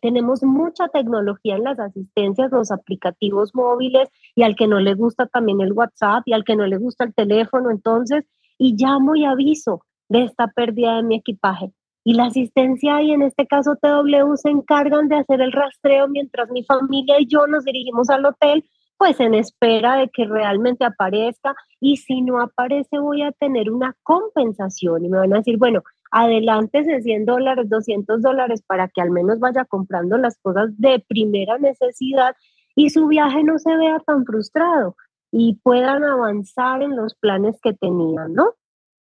Tenemos 0.00 0.42
mucha 0.44 0.88
tecnología 0.88 1.56
en 1.56 1.64
las 1.64 1.78
asistencias, 1.80 2.52
los 2.52 2.70
aplicativos 2.70 3.54
móviles 3.54 4.08
y 4.34 4.44
al 4.44 4.54
que 4.54 4.68
no 4.68 4.78
le 4.78 4.94
gusta 4.94 5.26
también 5.26 5.60
el 5.60 5.72
WhatsApp 5.72 6.22
y 6.26 6.32
al 6.32 6.44
que 6.44 6.56
no 6.56 6.66
le 6.66 6.78
gusta 6.78 7.04
el 7.04 7.14
teléfono, 7.14 7.70
entonces, 7.70 8.24
y 8.56 8.76
llamo 8.76 9.16
y 9.16 9.24
aviso 9.24 9.82
de 10.08 10.24
esta 10.24 10.48
pérdida 10.48 10.96
de 10.96 11.02
mi 11.02 11.16
equipaje. 11.16 11.72
Y 12.04 12.14
la 12.14 12.26
asistencia 12.26 13.02
y 13.02 13.10
en 13.12 13.22
este 13.22 13.46
caso 13.46 13.76
TW 13.76 14.34
se 14.36 14.50
encargan 14.50 15.08
de 15.08 15.16
hacer 15.16 15.40
el 15.40 15.52
rastreo 15.52 16.08
mientras 16.08 16.50
mi 16.50 16.64
familia 16.64 17.16
y 17.20 17.26
yo 17.26 17.46
nos 17.46 17.64
dirigimos 17.64 18.08
al 18.08 18.24
hotel, 18.24 18.64
pues 19.00 19.18
en 19.18 19.32
espera 19.32 19.96
de 19.96 20.10
que 20.10 20.26
realmente 20.26 20.84
aparezca. 20.84 21.54
Y 21.80 21.96
si 21.96 22.20
no 22.20 22.38
aparece, 22.38 22.98
voy 22.98 23.22
a 23.22 23.32
tener 23.32 23.70
una 23.70 23.96
compensación 24.02 25.06
y 25.06 25.08
me 25.08 25.16
van 25.16 25.32
a 25.32 25.38
decir, 25.38 25.56
bueno, 25.56 25.82
adelante 26.10 26.84
100 26.84 27.24
dólares, 27.24 27.70
200 27.70 28.20
dólares 28.20 28.62
para 28.66 28.88
que 28.88 29.00
al 29.00 29.10
menos 29.10 29.38
vaya 29.38 29.64
comprando 29.64 30.18
las 30.18 30.36
cosas 30.42 30.78
de 30.78 31.02
primera 31.08 31.56
necesidad 31.56 32.36
y 32.76 32.90
su 32.90 33.06
viaje 33.06 33.42
no 33.42 33.58
se 33.58 33.74
vea 33.74 34.00
tan 34.00 34.26
frustrado 34.26 34.96
y 35.32 35.54
puedan 35.62 36.04
avanzar 36.04 36.82
en 36.82 36.94
los 36.94 37.14
planes 37.14 37.58
que 37.62 37.72
tenían, 37.72 38.34
¿no? 38.34 38.52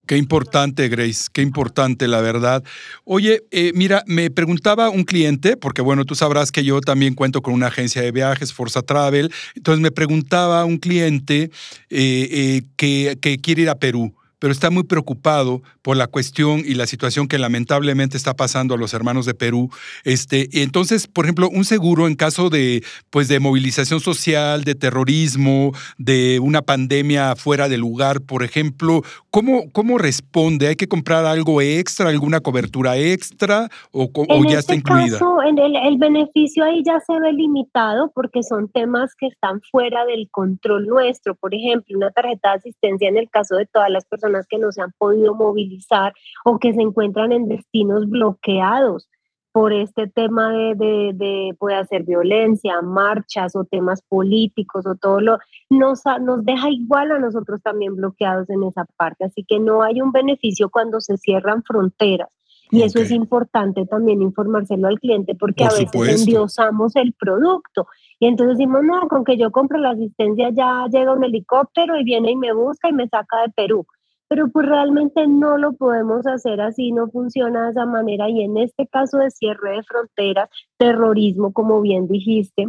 Qué 0.08 0.16
importante, 0.16 0.88
Grace, 0.88 1.26
qué 1.30 1.42
importante, 1.42 2.08
la 2.08 2.22
verdad. 2.22 2.64
Oye, 3.04 3.42
eh, 3.50 3.72
mira, 3.74 4.04
me 4.06 4.30
preguntaba 4.30 4.88
un 4.88 5.04
cliente, 5.04 5.58
porque 5.58 5.82
bueno, 5.82 6.06
tú 6.06 6.14
sabrás 6.14 6.50
que 6.50 6.64
yo 6.64 6.80
también 6.80 7.12
cuento 7.12 7.42
con 7.42 7.52
una 7.52 7.66
agencia 7.66 8.00
de 8.00 8.10
viajes, 8.10 8.54
Forza 8.54 8.80
Travel, 8.80 9.30
entonces 9.54 9.82
me 9.82 9.90
preguntaba 9.90 10.64
un 10.64 10.78
cliente 10.78 11.50
eh, 11.90 12.28
eh, 12.30 12.62
que, 12.76 13.18
que 13.20 13.36
quiere 13.36 13.62
ir 13.62 13.68
a 13.68 13.74
Perú 13.74 14.14
pero 14.38 14.52
está 14.52 14.70
muy 14.70 14.84
preocupado 14.84 15.62
por 15.82 15.96
la 15.96 16.06
cuestión 16.06 16.62
y 16.64 16.74
la 16.74 16.86
situación 16.86 17.28
que 17.28 17.38
lamentablemente 17.38 18.16
está 18.16 18.34
pasando 18.34 18.74
a 18.74 18.78
los 18.78 18.94
hermanos 18.94 19.26
de 19.26 19.34
Perú. 19.34 19.70
Este, 20.04 20.62
entonces, 20.62 21.06
por 21.06 21.24
ejemplo, 21.24 21.48
un 21.48 21.64
seguro 21.64 22.06
en 22.06 22.14
caso 22.14 22.50
de, 22.50 22.84
pues, 23.10 23.28
de 23.28 23.40
movilización 23.40 24.00
social, 24.00 24.64
de 24.64 24.74
terrorismo, 24.74 25.72
de 25.96 26.38
una 26.40 26.62
pandemia 26.62 27.34
fuera 27.36 27.68
de 27.68 27.78
lugar, 27.78 28.20
por 28.20 28.42
ejemplo, 28.42 29.02
¿cómo, 29.30 29.70
cómo 29.72 29.98
responde? 29.98 30.68
¿Hay 30.68 30.76
que 30.76 30.88
comprar 30.88 31.24
algo 31.24 31.60
extra, 31.60 32.08
alguna 32.08 32.40
cobertura 32.40 32.96
extra 32.96 33.68
o, 33.92 34.08
ya 34.44 34.58
está 34.58 34.72
este 34.72 34.76
incluida? 34.76 35.18
Caso, 35.18 35.42
en 35.42 35.58
el, 35.58 35.76
el 35.76 35.98
beneficio 35.98 36.64
ahí 36.64 36.82
ya 36.84 37.00
se 37.00 37.18
ve 37.18 37.32
limitado 37.32 38.10
porque 38.14 38.42
son 38.42 38.68
temas 38.68 39.14
que 39.14 39.26
están 39.26 39.60
fuera 39.70 40.04
del 40.06 40.28
control 40.30 40.86
nuestro. 40.86 41.34
Por 41.34 41.54
ejemplo, 41.54 41.96
una 41.96 42.10
tarjeta 42.10 42.50
de 42.50 42.56
asistencia 42.56 43.08
en 43.08 43.16
el 43.16 43.28
caso 43.30 43.56
de 43.56 43.66
todas 43.66 43.90
las 43.90 44.04
personas 44.04 44.46
que 44.48 44.58
no 44.58 44.72
se 44.72 44.82
han 44.82 44.92
podido 44.98 45.34
movilizar 45.34 46.12
o 46.44 46.58
que 46.58 46.72
se 46.72 46.82
encuentran 46.82 47.32
en 47.32 47.48
destinos 47.48 48.08
bloqueados 48.08 49.08
por 49.52 49.72
este 49.72 50.06
tema 50.06 50.50
de, 50.50 50.74
de, 50.74 51.12
de 51.14 51.56
puede 51.58 51.76
hacer 51.76 52.04
violencia, 52.04 52.80
marchas 52.82 53.56
o 53.56 53.64
temas 53.64 54.02
políticos 54.02 54.86
o 54.86 54.94
todo 54.94 55.20
lo, 55.20 55.38
nos, 55.70 56.02
nos 56.20 56.44
deja 56.44 56.70
igual 56.70 57.12
a 57.12 57.18
nosotros 57.18 57.62
también 57.62 57.96
bloqueados 57.96 58.48
en 58.50 58.62
esa 58.64 58.84
parte. 58.96 59.24
Así 59.24 59.44
que 59.44 59.58
no 59.58 59.82
hay 59.82 60.00
un 60.00 60.12
beneficio 60.12 60.70
cuando 60.70 61.00
se 61.00 61.16
cierran 61.16 61.62
fronteras. 61.62 62.28
Y 62.70 62.82
eso 62.82 62.98
es 62.98 63.10
importante 63.10 63.86
también 63.86 64.20
informárselo 64.20 64.88
al 64.88 64.98
cliente 64.98 65.34
porque 65.34 65.64
a 65.64 65.70
veces 65.70 65.88
endiosamos 65.94 66.94
el 66.96 67.14
producto. 67.14 67.86
Y 68.20 68.26
entonces 68.26 68.58
decimos, 68.58 68.82
no, 68.84 69.08
con 69.08 69.24
que 69.24 69.38
yo 69.38 69.50
compre 69.50 69.78
la 69.78 69.92
asistencia 69.92 70.50
ya 70.50 70.84
llega 70.92 71.14
un 71.14 71.24
helicóptero 71.24 71.98
y 71.98 72.04
viene 72.04 72.32
y 72.32 72.36
me 72.36 72.52
busca 72.52 72.90
y 72.90 72.92
me 72.92 73.08
saca 73.08 73.40
de 73.40 73.52
Perú 73.56 73.86
pero 74.28 74.48
pues 74.48 74.66
realmente 74.66 75.26
no 75.26 75.56
lo 75.56 75.72
podemos 75.72 76.26
hacer 76.26 76.60
así, 76.60 76.92
no 76.92 77.08
funciona 77.08 77.64
de 77.64 77.70
esa 77.70 77.86
manera 77.86 78.28
y 78.28 78.42
en 78.42 78.58
este 78.58 78.86
caso 78.86 79.18
de 79.18 79.30
cierre 79.30 79.76
de 79.76 79.82
fronteras, 79.82 80.50
terrorismo, 80.76 81.52
como 81.52 81.80
bien 81.80 82.06
dijiste, 82.06 82.68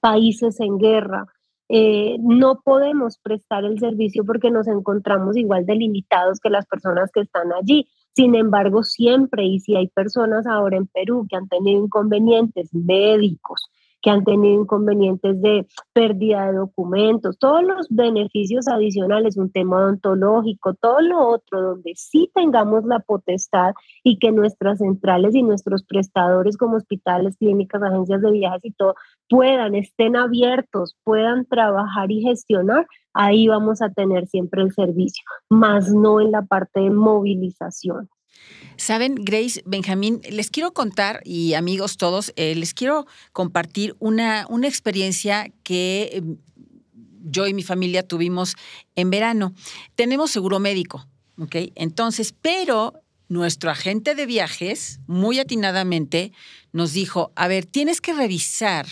países 0.00 0.60
en 0.60 0.78
guerra, 0.78 1.26
eh, 1.68 2.16
no 2.20 2.60
podemos 2.64 3.18
prestar 3.18 3.64
el 3.64 3.78
servicio 3.80 4.24
porque 4.24 4.50
nos 4.50 4.68
encontramos 4.68 5.36
igual 5.36 5.66
delimitados 5.66 6.38
que 6.38 6.48
las 6.48 6.66
personas 6.66 7.10
que 7.12 7.20
están 7.20 7.52
allí. 7.52 7.88
Sin 8.14 8.34
embargo, 8.36 8.82
siempre, 8.84 9.44
y 9.44 9.58
si 9.58 9.76
hay 9.76 9.88
personas 9.88 10.46
ahora 10.46 10.76
en 10.76 10.86
Perú 10.86 11.26
que 11.28 11.36
han 11.36 11.48
tenido 11.48 11.84
inconvenientes 11.84 12.72
médicos, 12.72 13.68
que 14.02 14.10
han 14.10 14.24
tenido 14.24 14.62
inconvenientes 14.62 15.40
de 15.40 15.66
pérdida 15.92 16.46
de 16.46 16.58
documentos, 16.58 17.38
todos 17.38 17.62
los 17.62 17.86
beneficios 17.90 18.68
adicionales, 18.68 19.36
un 19.36 19.50
tema 19.50 19.78
odontológico, 19.78 20.74
todo 20.74 21.00
lo 21.00 21.28
otro, 21.28 21.60
donde 21.60 21.92
sí 21.96 22.30
tengamos 22.34 22.84
la 22.84 23.00
potestad 23.00 23.74
y 24.02 24.18
que 24.18 24.32
nuestras 24.32 24.78
centrales 24.78 25.34
y 25.34 25.42
nuestros 25.42 25.84
prestadores 25.84 26.56
como 26.56 26.76
hospitales, 26.76 27.36
clínicas, 27.36 27.82
agencias 27.82 28.22
de 28.22 28.30
viajes 28.30 28.64
y 28.64 28.72
todo 28.72 28.94
puedan, 29.28 29.74
estén 29.74 30.16
abiertos, 30.16 30.96
puedan 31.04 31.46
trabajar 31.46 32.10
y 32.10 32.22
gestionar, 32.22 32.86
ahí 33.12 33.48
vamos 33.48 33.82
a 33.82 33.90
tener 33.90 34.26
siempre 34.26 34.62
el 34.62 34.72
servicio, 34.72 35.24
más 35.48 35.92
no 35.92 36.20
en 36.20 36.30
la 36.30 36.42
parte 36.42 36.80
de 36.80 36.90
movilización. 36.90 38.08
Saben, 38.76 39.14
Grace, 39.14 39.62
Benjamín, 39.64 40.20
les 40.30 40.50
quiero 40.50 40.72
contar, 40.72 41.20
y 41.24 41.54
amigos 41.54 41.96
todos, 41.96 42.32
eh, 42.36 42.54
les 42.54 42.74
quiero 42.74 43.06
compartir 43.32 43.96
una, 43.98 44.46
una 44.50 44.68
experiencia 44.68 45.50
que 45.62 46.10
em, 46.12 46.36
yo 47.22 47.46
y 47.46 47.54
mi 47.54 47.62
familia 47.62 48.06
tuvimos 48.06 48.54
en 48.94 49.10
verano. 49.10 49.54
Tenemos 49.94 50.30
seguro 50.30 50.58
médico, 50.58 51.06
¿ok? 51.38 51.56
Entonces, 51.74 52.34
pero 52.40 53.02
nuestro 53.28 53.70
agente 53.70 54.14
de 54.14 54.26
viajes, 54.26 55.00
muy 55.06 55.38
atinadamente, 55.38 56.32
nos 56.72 56.92
dijo, 56.92 57.32
a 57.34 57.48
ver, 57.48 57.66
tienes 57.66 58.00
que 58.00 58.12
revisar 58.12 58.86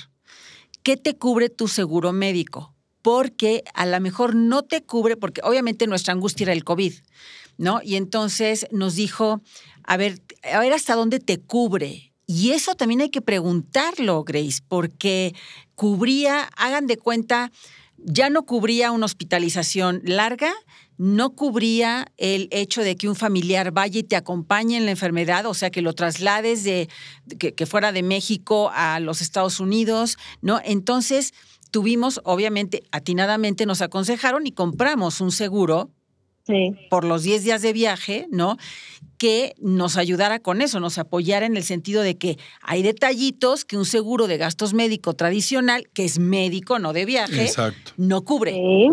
qué 0.82 0.96
te 0.96 1.16
cubre 1.16 1.48
tu 1.48 1.68
seguro 1.68 2.12
médico, 2.12 2.74
porque 3.02 3.62
a 3.74 3.86
lo 3.86 4.00
mejor 4.00 4.34
no 4.34 4.62
te 4.62 4.82
cubre, 4.82 5.16
porque 5.16 5.40
obviamente 5.44 5.86
nuestra 5.86 6.12
angustia 6.12 6.44
era 6.44 6.52
el 6.52 6.64
COVID. 6.64 6.94
¿No? 7.58 7.80
Y 7.82 7.96
entonces 7.96 8.66
nos 8.70 8.94
dijo, 8.94 9.42
a 9.84 9.96
ver, 9.96 10.20
a 10.52 10.60
ver 10.60 10.72
hasta 10.72 10.94
dónde 10.94 11.20
te 11.20 11.38
cubre. 11.38 12.12
Y 12.26 12.52
eso 12.52 12.74
también 12.74 13.02
hay 13.02 13.10
que 13.10 13.20
preguntarlo, 13.20 14.24
Grace, 14.24 14.60
porque 14.66 15.34
cubría, 15.74 16.48
hagan 16.56 16.86
de 16.86 16.96
cuenta, 16.96 17.52
ya 17.98 18.30
no 18.30 18.46
cubría 18.46 18.92
una 18.92 19.06
hospitalización 19.06 20.00
larga, 20.04 20.52
no 20.96 21.34
cubría 21.34 22.06
el 22.16 22.48
hecho 22.50 22.82
de 22.82 22.96
que 22.96 23.08
un 23.08 23.16
familiar 23.16 23.72
vaya 23.72 24.00
y 24.00 24.04
te 24.04 24.16
acompañe 24.16 24.76
en 24.76 24.84
la 24.84 24.92
enfermedad, 24.92 25.44
o 25.46 25.54
sea, 25.54 25.70
que 25.70 25.82
lo 25.82 25.92
traslades 25.92 26.64
de 26.64 26.88
que, 27.38 27.52
que 27.52 27.66
fuera 27.66 27.92
de 27.92 28.02
México 28.02 28.70
a 28.72 29.00
los 29.00 29.20
Estados 29.20 29.60
Unidos, 29.60 30.16
¿no? 30.40 30.60
Entonces, 30.64 31.34
tuvimos, 31.70 32.20
obviamente, 32.24 32.84
atinadamente 32.92 33.66
nos 33.66 33.82
aconsejaron 33.82 34.46
y 34.46 34.52
compramos 34.52 35.20
un 35.20 35.32
seguro 35.32 35.90
por 36.90 37.04
los 37.04 37.22
10 37.22 37.44
días 37.44 37.62
de 37.62 37.72
viaje, 37.72 38.26
¿no? 38.30 38.56
Que 39.18 39.54
nos 39.58 39.96
ayudara 39.96 40.40
con 40.40 40.60
eso, 40.60 40.80
nos 40.80 40.98
apoyara 40.98 41.46
en 41.46 41.56
el 41.56 41.62
sentido 41.62 42.02
de 42.02 42.18
que 42.18 42.36
hay 42.62 42.82
detallitos 42.82 43.64
que 43.64 43.76
un 43.76 43.84
seguro 43.84 44.26
de 44.26 44.36
gastos 44.36 44.74
médico 44.74 45.14
tradicional, 45.14 45.88
que 45.94 46.04
es 46.04 46.18
médico, 46.18 46.78
no 46.78 46.92
de 46.92 47.04
viaje, 47.04 47.50
no 47.96 48.22
cubre. 48.22 48.52
Sí. 48.52 48.90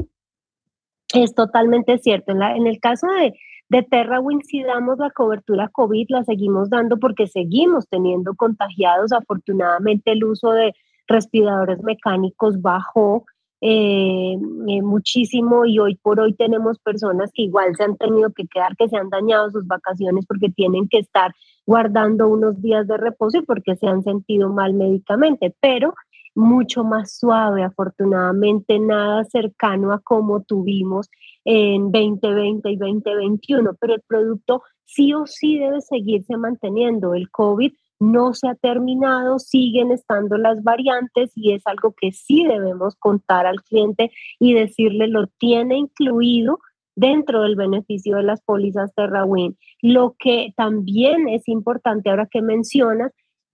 Es 1.14 1.36
totalmente 1.36 1.98
cierto. 1.98 2.32
En, 2.32 2.42
en 2.42 2.68
el 2.68 2.80
caso 2.80 3.08
de, 3.08 3.34
de 3.70 3.84
TerraWin, 3.84 4.42
si 4.44 4.64
damos 4.64 4.98
la 4.98 5.10
cobertura 5.10 5.70
COVID, 5.70 6.06
la 6.10 6.24
seguimos 6.24 6.70
dando 6.70 6.98
porque 6.98 7.28
seguimos 7.28 7.88
teniendo 7.90 8.34
contagiados. 8.36 9.12
Afortunadamente, 9.12 10.12
el 10.12 10.24
uso 10.24 10.52
de 10.52 10.74
respiradores 11.08 11.84
mecánicos 11.84 12.62
bajó 12.62 13.26
eh, 13.62 14.34
eh, 14.68 14.82
muchísimo 14.82 15.66
y 15.66 15.78
hoy 15.78 15.96
por 15.96 16.20
hoy 16.20 16.34
tenemos 16.34 16.80
personas 16.80 17.32
que 17.32 17.44
igual 17.44 17.76
se 17.76 17.84
han 17.84 17.96
tenido 17.96 18.32
que 18.34 18.48
quedar, 18.48 18.76
que 18.76 18.90
se 18.90 18.98
han 18.98 19.10
dañado 19.10 19.52
sus 19.52 19.68
vacaciones 19.68 20.26
porque 20.26 20.50
tienen 20.50 20.88
que 20.90 20.98
estar 20.98 21.32
guardando 21.66 22.28
unos 22.28 22.60
días 22.60 22.88
de 22.88 22.98
reposo 22.98 23.38
y 23.38 23.46
porque 23.46 23.76
se 23.76 23.88
han 23.88 24.02
sentido 24.04 24.50
mal 24.50 24.74
médicamente, 24.74 25.56
pero 25.62 25.94
mucho 26.34 26.84
más 26.84 27.18
suave, 27.18 27.64
afortunadamente 27.64 28.80
nada 28.80 29.24
cercano 29.26 29.92
a 29.92 30.00
como 30.00 30.42
tuvimos 30.42 31.10
en 31.46 31.92
2020 31.92 32.72
y 32.72 32.76
2021, 32.78 33.76
pero 33.80 33.96
el 33.96 34.02
producto 34.08 34.64
sí 34.86 35.14
o 35.14 35.26
sí 35.26 35.58
debe 35.60 35.82
seguirse 35.82 36.38
manteniendo. 36.38 37.14
El 37.14 37.30
COVID 37.30 37.72
no 38.02 38.34
se 38.34 38.48
ha 38.48 38.56
terminado, 38.56 39.38
siguen 39.38 39.92
estando 39.92 40.38
las 40.38 40.64
variantes 40.64 41.32
y 41.36 41.54
es 41.54 41.62
algo 41.68 41.94
que 41.96 42.12
sí 42.12 42.46
debemos 42.46 42.96
contar 42.96 43.46
al 43.46 43.62
cliente 43.62 44.12
y 44.40 44.56
decirle 44.56 45.08
lo 45.08 45.28
tiene 45.28 45.78
incluido 45.78 46.60
dentro 46.96 47.44
del 47.44 47.56
beneficio 47.56 48.18
de 48.18 48.24
las 48.24 48.42
pólizas 48.42 48.94
TerraWin. 48.96 49.56
Lo 49.82 50.16
que 50.18 50.52
también 50.58 51.30
es 51.30 51.48
importante 51.48 52.10
ahora 52.10 52.26
que 52.26 52.42
mencionas 52.42 53.12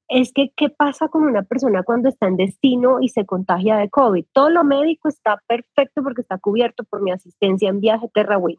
es 0.07 0.31
que 0.31 0.53
qué 0.55 0.69
pasa 0.69 1.09
con 1.09 1.23
una 1.23 1.43
persona 1.43 1.83
cuando 1.83 2.07
está 2.07 2.27
en 2.27 2.37
destino 2.37 3.01
y 3.01 3.09
se 3.09 3.25
contagia 3.25 3.75
de 3.75 3.89
COVID. 3.89 4.25
Todo 4.31 4.49
lo 4.49 4.63
médico 4.63 5.09
está 5.09 5.41
perfecto 5.45 6.01
porque 6.01 6.21
está 6.21 6.37
cubierto 6.37 6.85
por 6.85 7.01
mi 7.01 7.11
asistencia 7.11 7.67
en 7.67 7.81
viaje 7.81 8.09
TerraWin, 8.13 8.57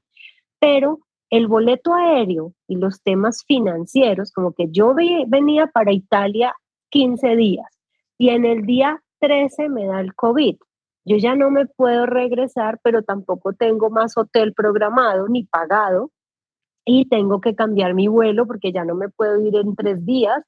pero 0.61 0.99
el 1.31 1.47
boleto 1.47 1.95
aéreo 1.95 2.55
y 2.67 2.77
los 2.77 3.03
temas 3.03 3.45
financieros, 3.47 4.33
como 4.33 4.53
que 4.53 4.69
yo 4.71 4.95
venía 4.95 5.67
para 5.67 5.93
Italia 5.93 6.55
15 6.91 7.37
días 7.37 7.79
y 8.19 8.31
en 8.31 8.45
el 8.45 8.63
día 8.63 9.03
13 9.21 9.69
me 9.69 9.87
da 9.87 10.01
el 10.01 10.15
COVID. 10.15 10.57
Yo 11.05 11.17
ya 11.17 11.35
no 11.35 11.51
me 11.51 11.67
puedo 11.67 12.07
regresar, 12.07 12.81
pero 12.83 13.03
tampoco 13.03 13.55
tengo 13.55 13.89
más 13.89 14.17
hotel 14.17 14.53
programado 14.53 15.29
ni 15.29 15.45
pagado 15.45 16.11
y 16.85 17.09
tengo 17.09 17.41
que 17.41 17.55
cambiar 17.55 17.95
mi 17.95 18.09
vuelo 18.09 18.47
porque 18.47 18.73
ya 18.73 18.85
no 18.85 18.95
me 18.95 19.09
puedo 19.09 19.41
ir 19.41 19.57
en 19.57 19.75
tres 19.75 20.05
días. 20.05 20.43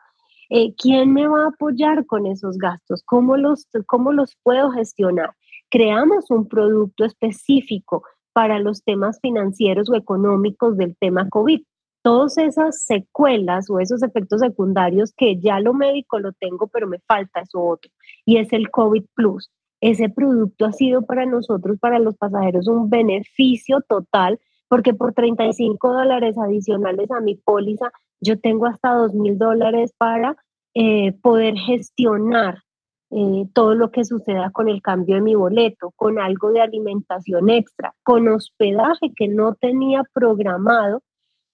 Eh, 0.51 0.75
¿Quién 0.75 1.13
me 1.13 1.29
va 1.29 1.45
a 1.45 1.49
apoyar 1.49 2.05
con 2.07 2.27
esos 2.27 2.59
gastos? 2.59 3.03
¿Cómo 3.05 3.37
los, 3.37 3.69
¿Cómo 3.87 4.13
los 4.13 4.37
puedo 4.43 4.71
gestionar? 4.71 5.35
Creamos 5.71 6.31
un 6.31 6.49
producto 6.49 7.05
específico 7.05 8.03
para 8.33 8.59
los 8.59 8.83
temas 8.83 9.19
financieros 9.21 9.91
o 9.91 9.95
económicos 9.95 10.77
del 10.77 10.97
tema 10.97 11.29
COVID. 11.29 11.63
Todas 12.03 12.39
esas 12.39 12.83
secuelas 12.83 13.69
o 13.69 13.79
esos 13.79 14.03
efectos 14.03 14.41
secundarios 14.41 15.13
que 15.17 15.39
ya 15.39 15.61
lo 15.61 15.75
médico 15.75 16.19
lo 16.19 16.33
tengo, 16.33 16.69
pero 16.69 16.87
me 16.87 16.99
falta 17.01 17.41
eso 17.41 17.63
otro, 17.63 17.91
y 18.25 18.39
es 18.39 18.53
el 18.53 18.71
COVID 18.71 19.05
Plus. 19.15 19.51
Ese 19.83 20.09
producto 20.09 20.67
ha 20.67 20.73
sido 20.73 21.03
para 21.03 21.27
nosotros, 21.27 21.79
para 21.79 21.99
los 21.99 22.17
pasajeros, 22.17 22.69
un 22.69 22.91
beneficio 22.91 23.81
total, 23.87 24.39
porque 24.69 24.95
por 24.95 25.15
35 25.15 25.93
dólares 25.93 26.39
adicionales 26.39 27.11
a 27.11 27.21
mi 27.21 27.35
póliza, 27.35 27.91
yo 28.21 28.39
tengo 28.39 28.67
hasta 28.67 28.95
2 28.95 29.15
mil 29.15 29.39
dólares 29.39 29.93
para 29.99 30.37
eh, 30.75 31.13
poder 31.21 31.57
gestionar 31.57 32.63
eh, 33.11 33.47
todo 33.53 33.75
lo 33.75 33.91
que 33.91 34.05
suceda 34.05 34.51
con 34.51 34.69
el 34.69 34.83
cambio 34.83 35.17
de 35.17 35.21
mi 35.21 35.35
boleto, 35.35 35.93
con 35.97 36.21
algo 36.21 36.53
de 36.53 36.61
alimentación 36.61 37.51
extra, 37.51 37.93
con 38.05 38.29
hospedaje 38.29 39.13
que 39.17 39.27
no 39.27 39.55
tenía 39.55 40.05
programado 40.13 41.03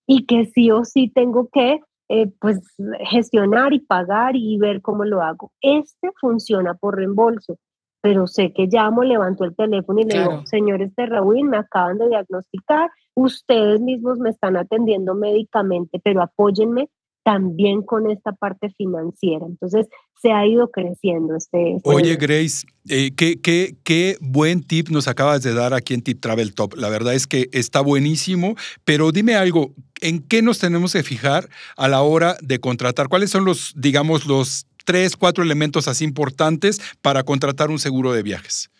y 0.07 0.27
que 0.27 0.47
sí 0.47 0.71
o 0.71 0.85
sí 0.85 1.11
tengo 1.15 1.49
que 1.51 1.81
eh, 2.09 2.31
pues 2.41 2.61
gestionar 3.01 3.73
y 3.73 3.81
pagar 3.81 4.37
y 4.37 4.59
ver 4.59 4.83
cómo 4.83 5.05
lo 5.05 5.23
hago. 5.23 5.51
Este 5.61 6.11
funciona 6.21 6.75
por 6.75 6.97
reembolso, 6.97 7.59
pero 8.01 8.27
sé 8.27 8.53
que 8.53 8.67
llamo, 8.67 9.03
levanto 9.03 9.45
el 9.45 9.57
teléfono 9.57 10.01
y 10.01 10.05
le 10.05 10.19
digo, 10.19 10.47
señores 10.47 10.95
de 10.95 11.07
Raúl, 11.07 11.43
me 11.43 11.57
acaban 11.57 11.99
de 11.99 12.09
diagnosticar, 12.09 12.91
ustedes 13.15 13.81
mismos 13.81 14.19
me 14.19 14.31
están 14.31 14.57
atendiendo 14.57 15.15
médicamente, 15.15 16.01
pero 16.05 16.23
apóyenme 16.23 16.89
también 17.27 17.83
con 17.83 18.09
esta 18.09 18.31
parte 18.31 18.71
financiera. 18.79 19.47
Entonces, 19.47 19.89
se 20.23 20.31
ha 20.31 20.47
ido 20.47 20.71
creciendo 20.71 21.35
este... 21.35 21.75
este 21.75 21.91
Oye, 21.91 22.15
Grace, 22.15 22.65
eh, 22.89 23.11
¿qué, 23.17 23.41
qué, 23.41 23.75
qué, 23.83 24.17
buen 24.21 24.63
tip 24.63 24.91
nos 24.91 25.09
acabas 25.09 25.43
de 25.43 25.53
dar 25.53 25.75
aquí 25.75 25.93
en 25.93 26.03
Tip 26.03 26.21
Travel 26.21 26.55
Top. 26.55 26.75
La 26.77 26.89
verdad 26.89 27.15
es 27.15 27.27
que 27.27 27.49
está 27.51 27.81
buenísimo, 27.81 28.55
pero 28.85 29.11
dime 29.11 29.35
algo, 29.35 29.73
¿en 30.01 30.23
qué 30.23 30.41
nos 30.41 30.61
tenemos 30.61 30.93
que 30.93 31.03
fijar 31.03 31.49
a 31.77 31.89
la 31.89 32.01
hora 32.03 32.37
de 32.43 32.61
contratar? 32.61 33.09
¿Cuáles 33.09 33.31
son 33.31 33.45
los, 33.45 33.75
digamos, 33.77 34.29
los 34.29 34.69
tres, 34.85 35.17
cuatro 35.17 35.43
elementos 35.43 35.89
así 35.89 36.05
importantes 36.05 36.81
para 37.03 37.25
contratar 37.25 37.71
un 37.71 37.81
seguro 37.81 38.13
de 38.13 38.23
viajes? 38.23 38.71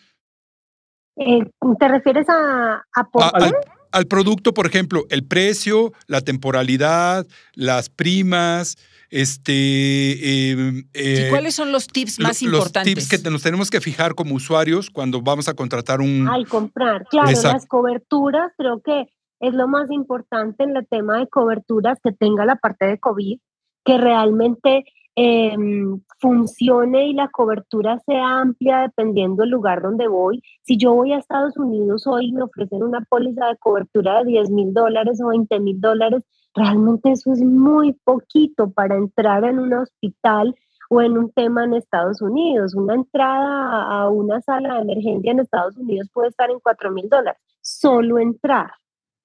Eh, 1.17 1.41
¿Te 1.81 1.89
refieres 1.89 2.29
a, 2.29 2.85
a, 2.95 3.51
al 3.97 4.07
producto, 4.07 4.53
por 4.53 4.67
ejemplo, 4.67 5.07
el 5.09 5.25
precio, 5.25 5.91
la 6.07 6.21
temporalidad, 6.21 7.27
las 7.55 7.89
primas, 7.89 8.77
este... 9.09 10.51
Em, 10.51 10.81
¿Y 10.81 10.85
eh, 10.93 11.27
cuáles 11.31 11.55
son 11.55 11.73
los 11.73 11.87
tips 11.87 12.21
más 12.21 12.43
importantes? 12.43 12.95
Los 12.95 13.09
tips 13.09 13.23
que 13.23 13.31
nos 13.31 13.43
tenemos 13.43 13.71
que 13.71 13.81
fijar 13.81 14.15
como 14.15 14.35
usuarios 14.35 14.91
cuando 14.91 15.23
vamos 15.23 15.49
a 15.49 15.55
contratar 15.55 16.03
un... 16.03 16.29
Al 16.29 16.47
comprar, 16.47 17.07
claro, 17.09 17.31
las 17.31 17.65
coberturas, 17.65 18.53
creo 18.59 18.83
que 18.83 19.07
es 19.41 19.55
lo 19.55 19.67
más 19.67 19.91
importante 19.91 20.65
en 20.65 20.77
el 20.77 20.87
tema 20.87 21.19
de 21.19 21.29
coberturas, 21.29 21.99
que 22.05 22.13
tenga 22.13 22.45
la 22.45 22.57
parte 22.57 22.85
de 22.85 22.99
COVID, 22.99 23.39
que 23.83 23.97
realmente 23.97 24.85
Em, 25.19 26.03
funcione 26.21 27.09
y 27.09 27.15
la 27.15 27.29
cobertura 27.29 27.99
sea 28.01 28.41
amplia 28.41 28.81
dependiendo 28.81 29.43
del 29.43 29.51
lugar 29.51 29.81
donde 29.81 30.09
voy. 30.09 30.43
Si 30.63 30.77
yo 30.77 30.93
voy 30.93 31.13
a 31.13 31.19
Estados 31.19 31.57
Unidos 31.57 32.07
hoy 32.07 32.27
y 32.27 32.33
me 32.33 32.43
ofrecen 32.43 32.83
una 32.83 33.01
póliza 33.01 33.47
de 33.47 33.57
cobertura 33.57 34.19
de 34.19 34.33
10 34.33 34.51
mil 34.51 34.75
dólares 34.75 35.19
o 35.23 35.29
20 35.29 35.59
mil 35.61 35.81
dólares, 35.81 36.23
realmente 36.55 37.13
eso 37.13 37.33
es 37.33 37.41
muy 37.43 37.95
poquito 38.05 38.71
para 38.71 38.97
entrar 38.97 39.45
en 39.45 39.59
un 39.59 39.73
hospital 39.73 40.55
o 40.91 41.01
en 41.01 41.17
un 41.17 41.33
tema 41.33 41.65
en 41.65 41.73
Estados 41.73 42.21
Unidos. 42.21 42.75
Una 42.75 42.95
entrada 42.95 43.85
a 43.85 44.11
una 44.11 44.43
sala 44.43 44.75
de 44.75 44.81
emergencia 44.83 45.33
en 45.33 45.41
Estados 45.41 45.79
Unidos 45.79 46.11
puede 46.13 46.29
estar 46.29 46.51
en 46.51 46.61
4 46.61 46.91
mil 46.93 47.09
dólares, 47.09 47.41
solo 47.63 48.19
entrar, 48.19 48.71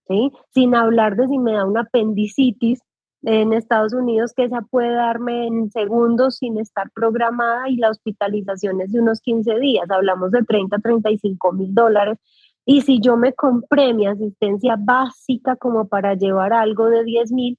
¿sí? 0.08 0.32
Sin 0.54 0.73
hablar 0.73 1.17
de 1.17 1.27
si 1.27 1.38
me 1.38 1.51
da 1.51 1.65
una 1.65 1.82
apendicitis 1.82 2.82
en 3.23 3.53
Estados 3.53 3.93
Unidos 3.93 4.34
que 4.36 4.45
esa 4.45 4.62
puede 4.62 4.93
darme 4.93 5.47
en 5.47 5.69
segundos 5.69 6.38
sin 6.38 6.57
estar 6.57 6.89
programada 6.91 7.69
y 7.69 7.77
la 7.77 7.89
hospitalización 7.89 8.81
es 8.81 8.91
de 8.91 8.99
unos 8.99 9.21
15 9.21 9.60
días, 9.60 9.89
hablamos 9.89 10.31
de 10.31 10.43
30, 10.43 10.77
35 10.79 11.51
mil 11.53 11.73
dólares. 11.73 12.17
Y 12.65 12.81
si 12.81 12.99
yo 12.99 13.17
me 13.17 13.34
compré 13.34 13.93
mi 13.93 14.07
asistencia 14.07 14.75
básica 14.77 15.55
como 15.55 15.88
para 15.88 16.15
llevar 16.15 16.53
algo 16.53 16.89
de 16.89 17.03
10 17.03 17.31
mil, 17.31 17.57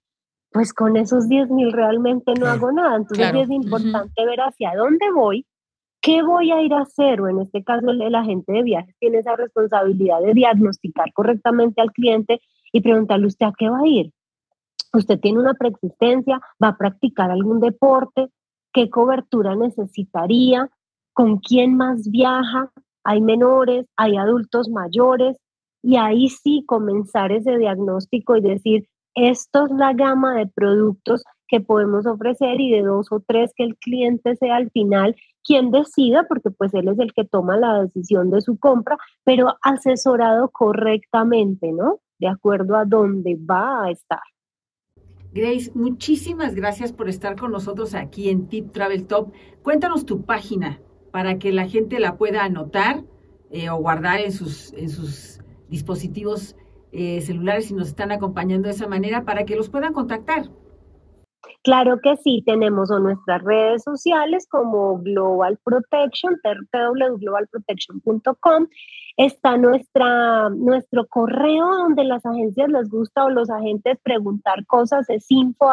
pues 0.50 0.72
con 0.72 0.96
esos 0.96 1.28
10 1.28 1.50
mil 1.50 1.72
realmente 1.72 2.34
no 2.34 2.46
hago 2.46 2.72
nada. 2.72 2.96
Entonces 2.96 3.32
es 3.34 3.50
importante 3.50 4.24
ver 4.24 4.40
hacia 4.40 4.74
dónde 4.76 5.10
voy, 5.12 5.46
qué 6.00 6.22
voy 6.22 6.50
a 6.52 6.60
ir 6.62 6.74
a 6.74 6.82
hacer, 6.82 7.20
o 7.20 7.28
en 7.28 7.40
este 7.40 7.62
caso 7.64 7.90
el 7.90 8.14
agente 8.14 8.52
de 8.52 8.62
viajes 8.62 8.94
tiene 8.98 9.18
esa 9.18 9.36
responsabilidad 9.36 10.20
de 10.20 10.34
diagnosticar 10.34 11.12
correctamente 11.12 11.80
al 11.80 11.92
cliente 11.92 12.40
y 12.72 12.80
preguntarle 12.80 13.26
usted 13.26 13.46
a 13.46 13.52
qué 13.56 13.68
va 13.68 13.80
a 13.80 13.86
ir 13.86 14.12
usted 14.92 15.20
tiene 15.20 15.40
una 15.40 15.54
preexistencia, 15.54 16.40
va 16.62 16.68
a 16.68 16.76
practicar 16.76 17.30
algún 17.30 17.60
deporte, 17.60 18.28
qué 18.72 18.90
cobertura 18.90 19.54
necesitaría, 19.54 20.70
con 21.12 21.38
quién 21.38 21.76
más 21.76 22.10
viaja, 22.10 22.70
hay 23.04 23.20
menores, 23.20 23.86
hay 23.96 24.16
adultos 24.16 24.68
mayores, 24.68 25.36
y 25.82 25.96
ahí 25.96 26.28
sí 26.28 26.64
comenzar 26.66 27.32
ese 27.32 27.58
diagnóstico 27.58 28.36
y 28.36 28.40
decir, 28.40 28.88
esto 29.14 29.66
es 29.66 29.72
la 29.72 29.92
gama 29.92 30.34
de 30.36 30.46
productos 30.46 31.24
que 31.48 31.60
podemos 31.60 32.06
ofrecer 32.06 32.60
y 32.60 32.70
de 32.70 32.82
dos 32.82 33.08
o 33.10 33.20
tres 33.26 33.52
que 33.54 33.64
el 33.64 33.76
cliente 33.76 34.36
sea 34.36 34.56
al 34.56 34.70
final 34.70 35.16
quien 35.44 35.70
decida, 35.70 36.24
porque 36.28 36.50
pues 36.50 36.72
él 36.72 36.88
es 36.88 36.98
el 36.98 37.12
que 37.12 37.24
toma 37.24 37.56
la 37.56 37.82
decisión 37.82 38.30
de 38.30 38.40
su 38.40 38.58
compra, 38.58 38.96
pero 39.24 39.56
asesorado 39.60 40.50
correctamente, 40.50 41.72
¿no? 41.72 41.98
De 42.18 42.28
acuerdo 42.28 42.76
a 42.76 42.84
dónde 42.84 43.36
va 43.38 43.84
a 43.84 43.90
estar. 43.90 44.20
Grace, 45.32 45.70
muchísimas 45.74 46.54
gracias 46.54 46.92
por 46.92 47.08
estar 47.08 47.36
con 47.36 47.52
nosotros 47.52 47.94
aquí 47.94 48.28
en 48.28 48.48
Tip 48.48 48.70
Travel 48.72 49.06
Top. 49.06 49.32
Cuéntanos 49.62 50.04
tu 50.04 50.26
página 50.26 50.80
para 51.10 51.38
que 51.38 51.52
la 51.52 51.66
gente 51.66 52.00
la 52.00 52.18
pueda 52.18 52.44
anotar 52.44 53.02
eh, 53.50 53.70
o 53.70 53.76
guardar 53.76 54.20
en 54.20 54.32
sus, 54.32 54.74
en 54.74 54.90
sus 54.90 55.40
dispositivos 55.70 56.54
eh, 56.92 57.22
celulares 57.22 57.66
si 57.66 57.74
nos 57.74 57.88
están 57.88 58.12
acompañando 58.12 58.68
de 58.68 58.74
esa 58.74 58.88
manera 58.88 59.24
para 59.24 59.46
que 59.46 59.56
los 59.56 59.70
puedan 59.70 59.94
contactar. 59.94 60.50
Claro 61.64 62.00
que 62.00 62.16
sí, 62.16 62.42
tenemos 62.44 62.90
nuestras 62.90 63.42
redes 63.42 63.84
sociales 63.84 64.48
como 64.48 64.98
Global 64.98 65.58
Protection, 65.64 66.36
www.globalprotection.com. 66.44 68.66
Está 69.16 69.56
nuestra, 69.58 70.48
nuestro 70.50 71.06
correo 71.06 71.66
donde 71.66 72.04
las 72.04 72.24
agencias 72.24 72.68
les 72.68 72.88
gusta 72.88 73.24
o 73.24 73.30
los 73.30 73.50
agentes 73.50 73.98
preguntar 74.02 74.64
cosas, 74.66 75.10
es 75.10 75.26
info 75.30 75.70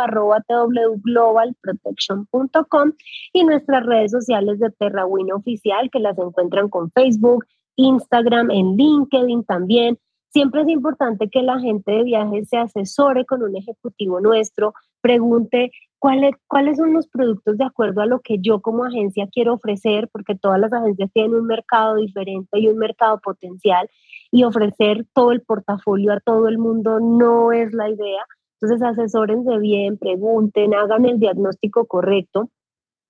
y 3.34 3.44
nuestras 3.44 3.86
redes 3.86 4.12
sociales 4.12 4.60
de 4.60 4.72
Terrawin 4.72 5.32
Oficial 5.32 5.90
que 5.92 6.00
las 6.00 6.18
encuentran 6.18 6.70
con 6.70 6.92
Facebook, 6.92 7.46
Instagram, 7.78 8.52
en 8.52 8.76
LinkedIn 8.76 9.44
también. 9.46 9.98
Siempre 10.32 10.62
es 10.62 10.68
importante 10.68 11.30
que 11.30 11.42
la 11.42 11.60
gente 11.60 11.92
de 11.92 12.04
viajes 12.04 12.50
se 12.50 12.58
asesore 12.58 13.26
con 13.26 13.42
un 13.42 13.56
ejecutivo 13.56 14.22
nuestro, 14.22 14.74
pregunte 15.02 15.72
cuáles, 16.00 16.78
son 16.78 16.94
los 16.94 17.08
productos 17.08 17.58
de 17.58 17.66
acuerdo 17.66 18.02
a 18.02 18.06
lo 18.06 18.22
que 18.22 18.38
yo 18.40 18.62
como 18.62 18.86
agencia 18.86 19.28
quiero 19.32 19.54
ofrecer, 19.54 20.10
porque 20.12 20.36
todas 20.36 20.60
las 20.60 20.72
agencias 20.72 21.12
tienen 21.14 21.36
un 21.36 21.46
mercado 21.46 21.96
diferente 21.96 22.60
y 22.60 22.70
un 22.70 22.78
mercado 22.78 23.20
potencial, 23.20 23.90
y 24.32 24.44
ofrecer 24.44 25.06
todo 25.14 25.32
el 25.32 25.42
portafolio 25.42 26.14
a 26.14 26.20
todo 26.20 26.48
el 26.48 26.58
mundo 26.58 27.00
no 27.00 27.52
es 27.52 27.74
la 27.74 27.90
idea. 27.90 28.24
Entonces, 28.62 28.86
asesórense 28.86 29.58
bien, 29.58 29.98
pregunten, 29.98 30.74
hagan 30.74 31.06
el 31.06 31.20
diagnóstico 31.20 31.86
correcto 31.86 32.50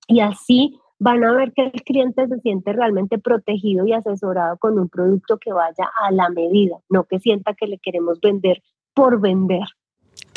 y 0.08 0.20
así 0.22 0.80
van 1.00 1.24
a 1.24 1.34
ver 1.34 1.54
que 1.54 1.64
el 1.74 1.84
cliente 1.84 2.28
se 2.28 2.40
siente 2.40 2.74
realmente 2.74 3.18
protegido 3.18 3.86
y 3.88 3.94
asesorado 3.94 4.58
con 4.58 4.78
un 4.78 4.90
producto 4.90 5.38
que 5.38 5.54
vaya 5.54 5.90
a 6.02 6.12
la 6.12 6.30
medida, 6.30 6.78
no 6.90 7.06
que 7.06 7.20
sienta 7.20 7.54
que 7.54 7.68
le 7.68 7.80
queremos 7.80 8.20
vender 8.20 8.62
por 8.94 9.20
vender. 9.20 9.64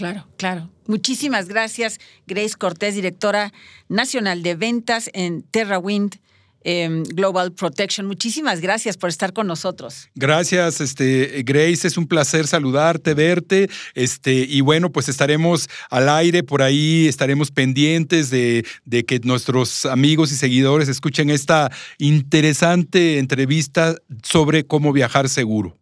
Claro, 0.02 0.26
claro. 0.36 0.68
Muchísimas 0.88 1.46
gracias, 1.46 2.00
Grace 2.26 2.56
Cortés, 2.58 2.96
directora 2.96 3.52
nacional 3.88 4.42
de 4.42 4.56
ventas 4.56 5.08
en 5.12 5.42
TerraWind. 5.42 6.16
Em, 6.64 7.02
Global 7.02 7.52
Protection. 7.52 8.06
Muchísimas 8.06 8.60
gracias 8.60 8.96
por 8.96 9.10
estar 9.10 9.32
con 9.32 9.48
nosotros. 9.48 10.08
Gracias, 10.14 10.80
este, 10.80 11.42
Grace. 11.44 11.88
Es 11.88 11.96
un 11.96 12.06
placer 12.06 12.46
saludarte, 12.46 13.14
verte. 13.14 13.68
Este, 13.94 14.32
y 14.32 14.60
bueno, 14.60 14.90
pues 14.92 15.08
estaremos 15.08 15.68
al 15.90 16.08
aire 16.08 16.44
por 16.44 16.62
ahí, 16.62 17.08
estaremos 17.08 17.50
pendientes 17.50 18.30
de 18.30 18.64
que 19.06 19.20
nuestros 19.24 19.86
amigos 19.86 20.30
y 20.30 20.36
seguidores 20.36 20.88
escuchen 20.88 21.30
esta 21.30 21.72
interesante 21.98 23.18
entrevista 23.18 23.96
sobre 24.22 24.64
cómo 24.64 24.92
viajar 24.92 25.28
seguro. 25.28 25.81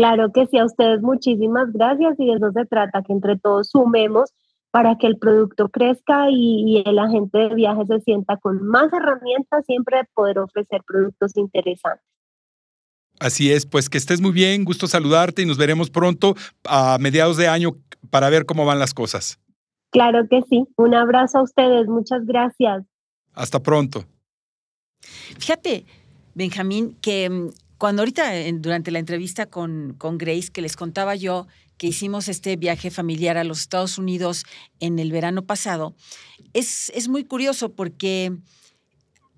Claro 0.00 0.32
que 0.32 0.46
sí, 0.46 0.56
a 0.56 0.64
ustedes 0.64 1.02
muchísimas 1.02 1.70
gracias 1.74 2.18
y 2.18 2.24
de 2.24 2.32
eso 2.32 2.50
se 2.52 2.64
trata, 2.64 3.02
que 3.02 3.12
entre 3.12 3.36
todos 3.36 3.68
sumemos 3.68 4.32
para 4.70 4.96
que 4.96 5.06
el 5.06 5.18
producto 5.18 5.68
crezca 5.68 6.30
y, 6.30 6.82
el 6.86 6.98
agente 6.98 7.36
de 7.36 7.54
viaje 7.54 7.82
se 7.86 8.00
sienta 8.00 8.38
con 8.38 8.66
más 8.66 8.90
herramientas 8.94 9.62
siempre 9.66 9.98
de 9.98 10.04
poder 10.14 10.38
ofrecer 10.38 10.80
productos 10.86 11.36
interesantes. 11.36 12.06
Así 13.18 13.52
es, 13.52 13.66
pues 13.66 13.90
que 13.90 13.98
estés 13.98 14.22
muy 14.22 14.30
bien, 14.32 14.64
gusto 14.64 14.86
saludarte 14.86 15.42
y 15.42 15.44
nos 15.44 15.58
veremos 15.58 15.90
pronto 15.90 16.34
a 16.64 16.96
mediados 16.98 17.36
de 17.36 17.48
año 17.48 17.72
para 18.08 18.30
ver 18.30 18.46
cómo 18.46 18.64
van 18.64 18.78
las 18.78 18.94
cosas. 18.94 19.38
Claro 19.90 20.26
que 20.30 20.40
sí, 20.48 20.64
un 20.78 20.94
abrazo 20.94 21.40
a 21.40 21.42
ustedes, 21.42 21.88
muchas 21.88 22.24
gracias. 22.24 22.86
Hasta 23.34 23.62
pronto. 23.62 24.06
Fíjate, 25.38 25.84
Benjamín, 26.34 26.96
que 27.02 27.28
mm, 27.28 27.50
cuando 27.80 28.02
ahorita 28.02 28.32
durante 28.56 28.90
la 28.90 28.98
entrevista 28.98 29.46
con, 29.46 29.94
con 29.96 30.18
Grace, 30.18 30.50
que 30.52 30.60
les 30.60 30.76
contaba 30.76 31.14
yo 31.14 31.46
que 31.78 31.86
hicimos 31.86 32.28
este 32.28 32.56
viaje 32.56 32.90
familiar 32.90 33.38
a 33.38 33.42
los 33.42 33.60
Estados 33.60 33.96
Unidos 33.96 34.44
en 34.80 34.98
el 34.98 35.10
verano 35.10 35.46
pasado, 35.46 35.96
es, 36.52 36.90
es 36.94 37.08
muy 37.08 37.24
curioso 37.24 37.72
porque 37.72 38.36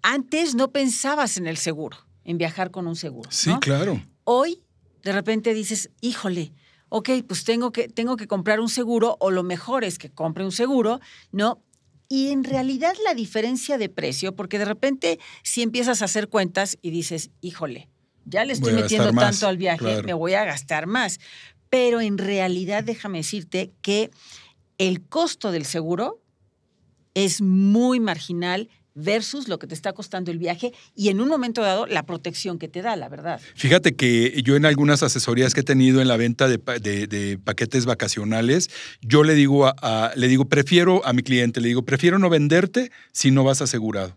antes 0.03 0.57
no 0.57 0.73
pensabas 0.73 1.37
en 1.37 1.47
el 1.47 1.57
seguro, 1.57 1.99
en 2.25 2.37
viajar 2.37 2.73
con 2.73 2.89
un 2.89 2.97
seguro. 2.97 3.31
Sí, 3.31 3.53
claro. 3.61 4.03
Hoy, 4.25 4.65
de 5.05 5.13
repente 5.13 5.55
dices, 5.55 5.91
híjole, 6.01 6.53
ok, 6.89 7.11
pues 7.29 7.45
tengo 7.45 7.71
que, 7.71 7.87
tengo 7.87 8.17
que 8.17 8.27
comprar 8.27 8.59
un 8.59 8.69
seguro 8.69 9.19
o 9.21 9.31
lo 9.31 9.45
mejor 9.45 9.85
es 9.85 9.99
que 9.99 10.11
compre 10.11 10.45
un 10.45 10.51
seguro, 10.51 10.99
¿no? 11.31 11.63
Y 12.09 12.31
en 12.31 12.43
realidad 12.43 12.95
la 13.05 13.15
diferencia 13.15 13.79
de 13.79 13.89
precio, 13.89 14.35
porque 14.35 14.59
de 14.59 14.65
repente 14.65 15.21
si 15.45 15.63
empiezas 15.63 16.03
a 16.03 16.07
hacer 16.07 16.29
cuentas 16.29 16.77
y 16.83 16.91
dices, 16.91 17.31
híjole, 17.41 17.89
ya 18.25 18.45
le 18.45 18.53
estoy 18.53 18.73
metiendo 18.75 19.13
tanto 19.13 19.47
al 19.47 19.57
viaje, 19.57 20.03
me 20.03 20.15
voy 20.15 20.35
a 20.35 20.45
gastar 20.45 20.87
más. 20.87 21.21
Pero 21.71 22.01
en 22.01 22.19
realidad 22.19 22.85
déjame 22.85 23.19
decirte 23.19 23.73
que 23.81 24.11
el 24.79 25.03
costo 25.03 25.53
del 25.53 25.65
seguro 25.65 26.21
es 27.15 27.41
muy 27.41 28.01
marginal 28.01 28.69
versus 28.95 29.49
lo 29.49 29.59
que 29.59 29.67
te 29.67 29.75
está 29.75 29.93
costando 29.93 30.31
el 30.31 30.39
viaje 30.39 30.73
y 30.95 31.09
en 31.09 31.21
un 31.21 31.29
momento 31.29 31.63
dado 31.63 31.87
la 31.87 32.05
protección 32.05 32.59
que 32.59 32.69
te 32.69 32.83
da, 32.83 32.97
la 32.97 33.09
verdad. 33.09 33.41
Fíjate 33.55 33.95
que 33.95 34.43
yo 34.43 34.57
en 34.57 34.67
algunas 34.67 35.03
asesorías 35.03 35.55
que 35.55 35.61
he 35.61 35.65
tenido 35.65 36.01
en 36.01 36.09
la 36.09 36.17
venta 36.17 36.49
de, 36.49 37.39
paquetes 37.43 37.87
vacacionales, 37.87 38.69
yo 39.01 39.25
le 39.25 39.35
digo, 39.35 39.67
a, 39.67 40.13
le 40.15 40.29
digo, 40.29 40.47
prefiero 40.47 41.05
a 41.07 41.13
mi 41.13 41.23
cliente, 41.23 41.61
le 41.61 41.69
digo, 41.69 41.85
prefiero 41.85 42.19
no 42.19 42.29
venderte 42.29 42.91
si 43.13 43.31
no 43.31 43.45
vas 43.45 43.63
asegurado 43.63 44.17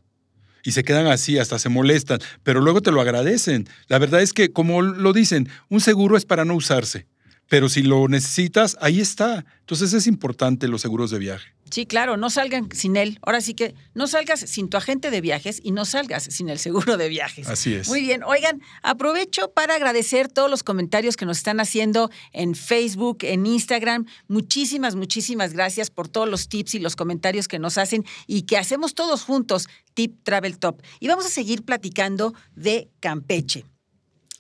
y 0.66 0.72
se 0.72 0.84
quedan 0.84 1.08
así, 1.08 1.38
hasta 1.38 1.60
se 1.60 1.70
molestan, 1.70 2.20
pero 2.44 2.60
luego 2.60 2.82
te 2.82 2.92
lo 2.92 3.00
agradecen. 3.00 3.70
La 3.88 4.00
verdad 4.00 4.22
es 4.22 4.34
que, 4.34 4.52
como 4.52 4.82
lo 4.82 5.14
dicen, 5.14 5.48
un 5.70 5.80
seguro 5.80 6.18
es 6.18 6.26
para 6.26 6.44
no 6.44 6.56
usarse, 6.56 7.08
pero 7.48 7.70
si 7.70 7.84
lo 7.84 8.08
necesitas, 8.10 8.76
ahí 8.82 9.00
está. 9.00 9.46
Entonces 9.62 9.94
es 9.94 10.08
importante 10.08 10.68
los 10.68 10.82
seguros 10.82 11.12
de 11.12 11.20
viaje. 11.20 11.55
Sí, 11.76 11.86
claro, 11.86 12.16
no 12.16 12.30
salgan 12.30 12.70
sin 12.72 12.96
él. 12.96 13.20
Ahora 13.22 13.42
sí 13.42 13.54
que 13.54 13.76
no 13.94 14.08
salgas 14.08 14.40
sin 14.40 14.70
tu 14.70 14.78
agente 14.78 15.12
de 15.12 15.20
viajes 15.20 15.60
y 15.62 15.72
no 15.72 15.84
salgas 15.84 16.24
sin 16.24 16.48
el 16.48 16.58
seguro 16.58 16.96
de 16.96 17.10
viajes. 17.10 17.50
Así 17.50 17.74
es. 17.74 17.90
Muy 17.90 18.00
bien. 18.00 18.24
Oigan, 18.24 18.62
aprovecho 18.82 19.52
para 19.52 19.76
agradecer 19.76 20.30
todos 20.30 20.50
los 20.50 20.64
comentarios 20.64 21.18
que 21.18 21.26
nos 21.26 21.36
están 21.36 21.60
haciendo 21.60 22.10
en 22.32 22.56
Facebook, 22.56 23.18
en 23.24 23.46
Instagram. 23.46 24.06
Muchísimas, 24.30 24.96
muchísimas 24.96 25.52
gracias 25.52 25.92
por 25.92 26.08
todos 26.08 26.30
los 26.30 26.48
tips 26.48 26.76
y 26.76 26.80
los 26.80 26.96
comentarios 26.96 27.50
que 27.50 27.60
nos 27.60 27.78
hacen 27.78 28.06
y 28.26 28.44
que 28.44 28.58
hacemos 28.58 28.96
todos 28.96 29.24
juntos, 29.24 29.68
Tip 29.96 30.24
Travel 30.24 30.58
Top. 30.60 30.82
Y 31.02 31.10
vamos 31.10 31.26
a 31.26 31.30
seguir 31.30 31.66
platicando 31.66 32.34
de 32.56 32.90
Campeche 33.02 33.66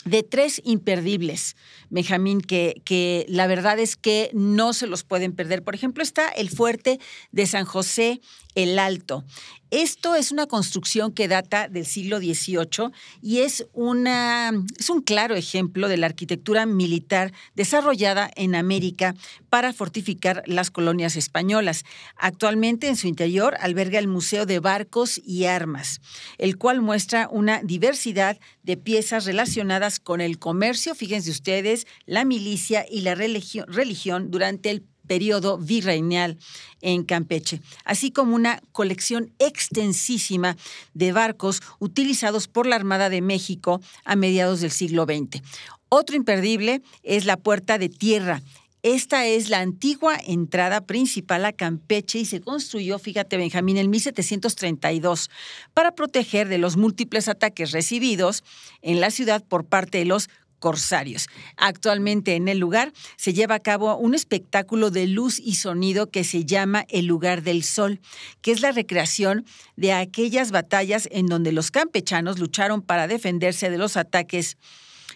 de 0.05 0.21
tres 0.21 0.61
imperdibles, 0.63 1.55
Benjamín, 1.89 2.39
que, 2.39 2.81
que, 2.85 3.25
la 3.27 3.47
verdad 3.47 3.79
es 3.79 3.95
que 3.95 4.29
no 4.33 4.73
se 4.73 4.87
los 4.87 5.03
pueden 5.03 5.33
perder. 5.33 5.63
Por 5.63 5.75
ejemplo, 5.75 6.03
está 6.03 6.29
el 6.29 6.49
fuerte 6.49 6.99
de 7.31 7.47
San 7.47 7.65
José 7.65 8.21
el 8.55 8.79
Alto. 8.79 9.23
Esto 9.71 10.15
es 10.15 10.31
una 10.31 10.45
construcción 10.45 11.11
que 11.11 11.27
data 11.27 11.67
del 11.67 11.85
siglo 11.85 12.19
XVIII 12.19 12.91
y 13.21 13.39
es, 13.39 13.67
una, 13.73 14.53
es 14.79 14.89
un 14.89 15.01
claro 15.01 15.35
ejemplo 15.35 15.89
de 15.89 15.97
la 15.97 16.05
arquitectura 16.05 16.65
militar 16.65 17.33
desarrollada 17.55 18.31
en 18.35 18.55
América 18.55 19.15
para 19.49 19.73
fortificar 19.73 20.43
las 20.45 20.71
colonias 20.71 21.17
españolas. 21.17 21.83
Actualmente 22.15 22.87
en 22.87 22.95
su 22.95 23.07
interior 23.07 23.55
alberga 23.59 23.99
el 23.99 24.07
Museo 24.07 24.45
de 24.45 24.59
Barcos 24.59 25.19
y 25.25 25.45
Armas, 25.45 25.99
el 26.37 26.57
cual 26.57 26.81
muestra 26.81 27.27
una 27.29 27.61
diversidad 27.61 28.39
de 28.63 28.77
piezas 28.77 29.25
relacionadas 29.25 29.99
con 29.99 30.21
el 30.21 30.39
comercio, 30.39 30.95
fíjense 30.95 31.31
ustedes, 31.31 31.85
la 32.05 32.23
milicia 32.23 32.85
y 32.89 33.01
la 33.01 33.15
religión 33.15 34.31
durante 34.31 34.69
el 34.69 34.85
periodo 35.05 35.57
virreinal 35.57 36.37
en 36.81 37.03
Campeche, 37.03 37.61
así 37.83 38.11
como 38.11 38.35
una 38.35 38.61
colección 38.71 39.33
extensísima 39.39 40.57
de 40.93 41.11
barcos 41.11 41.61
utilizados 41.79 42.47
por 42.47 42.67
la 42.67 42.75
Armada 42.75 43.09
de 43.09 43.21
México 43.21 43.81
a 44.03 44.15
mediados 44.15 44.61
del 44.61 44.71
siglo 44.71 45.05
XX. 45.05 45.41
Otro 45.89 46.15
imperdible 46.15 46.81
es 47.03 47.25
la 47.25 47.37
Puerta 47.37 47.77
de 47.77 47.89
Tierra. 47.89 48.41
Esta 48.83 49.25
es 49.25 49.49
la 49.49 49.61
antigua 49.61 50.15
entrada 50.27 50.85
principal 50.85 51.43
a 51.45 51.53
Campeche 51.53 52.19
y 52.19 52.25
se 52.25 52.39
construyó, 52.39 52.99
fíjate 52.99 53.35
Benjamín, 53.35 53.77
en 53.77 53.89
1732 53.89 55.31
para 55.73 55.95
proteger 55.95 56.47
de 56.49 56.59
los 56.59 56.77
múltiples 56.77 57.27
ataques 57.27 57.71
recibidos 57.71 58.43
en 58.83 59.01
la 59.01 59.09
ciudad 59.09 59.43
por 59.43 59.65
parte 59.65 59.97
de 59.97 60.05
los 60.05 60.29
corsarios. 60.65 61.27
Actualmente 61.57 62.33
en 62.35 62.47
el 62.47 62.57
lugar 62.57 62.91
se 63.17 63.33
lleva 63.33 63.53
a 63.53 63.59
cabo 63.59 63.95
un 63.97 64.15
espectáculo 64.15 64.89
de 64.89 65.05
luz 65.05 65.37
y 65.37 65.57
sonido 65.57 66.09
que 66.09 66.23
se 66.23 66.43
llama 66.43 66.87
El 66.89 67.05
lugar 67.05 67.43
del 67.43 67.63
sol, 67.63 67.99
que 68.41 68.51
es 68.51 68.61
la 68.61 68.71
recreación 68.71 69.45
de 69.75 69.93
aquellas 69.93 70.49
batallas 70.49 71.07
en 71.11 71.27
donde 71.27 71.51
los 71.51 71.69
campechanos 71.69 72.39
lucharon 72.39 72.81
para 72.81 73.07
defenderse 73.07 73.69
de 73.69 73.77
los 73.77 73.95
ataques 73.95 74.57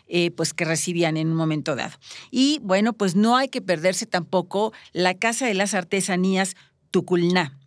eh, 0.07 0.29
pues 0.29 0.53
que 0.53 0.65
recibían 0.65 1.17
en 1.17 1.29
un 1.29 1.37
momento 1.37 1.75
dado. 1.75 1.97
Y 2.29 2.59
bueno, 2.61 2.93
pues 2.93 3.15
no 3.15 3.35
hay 3.35 3.47
que 3.47 3.63
perderse 3.63 4.05
tampoco 4.05 4.71
la 4.93 5.15
Casa 5.15 5.47
de 5.47 5.55
las 5.55 5.73
Artesanías 5.73 6.55
Tuculná 6.91 7.57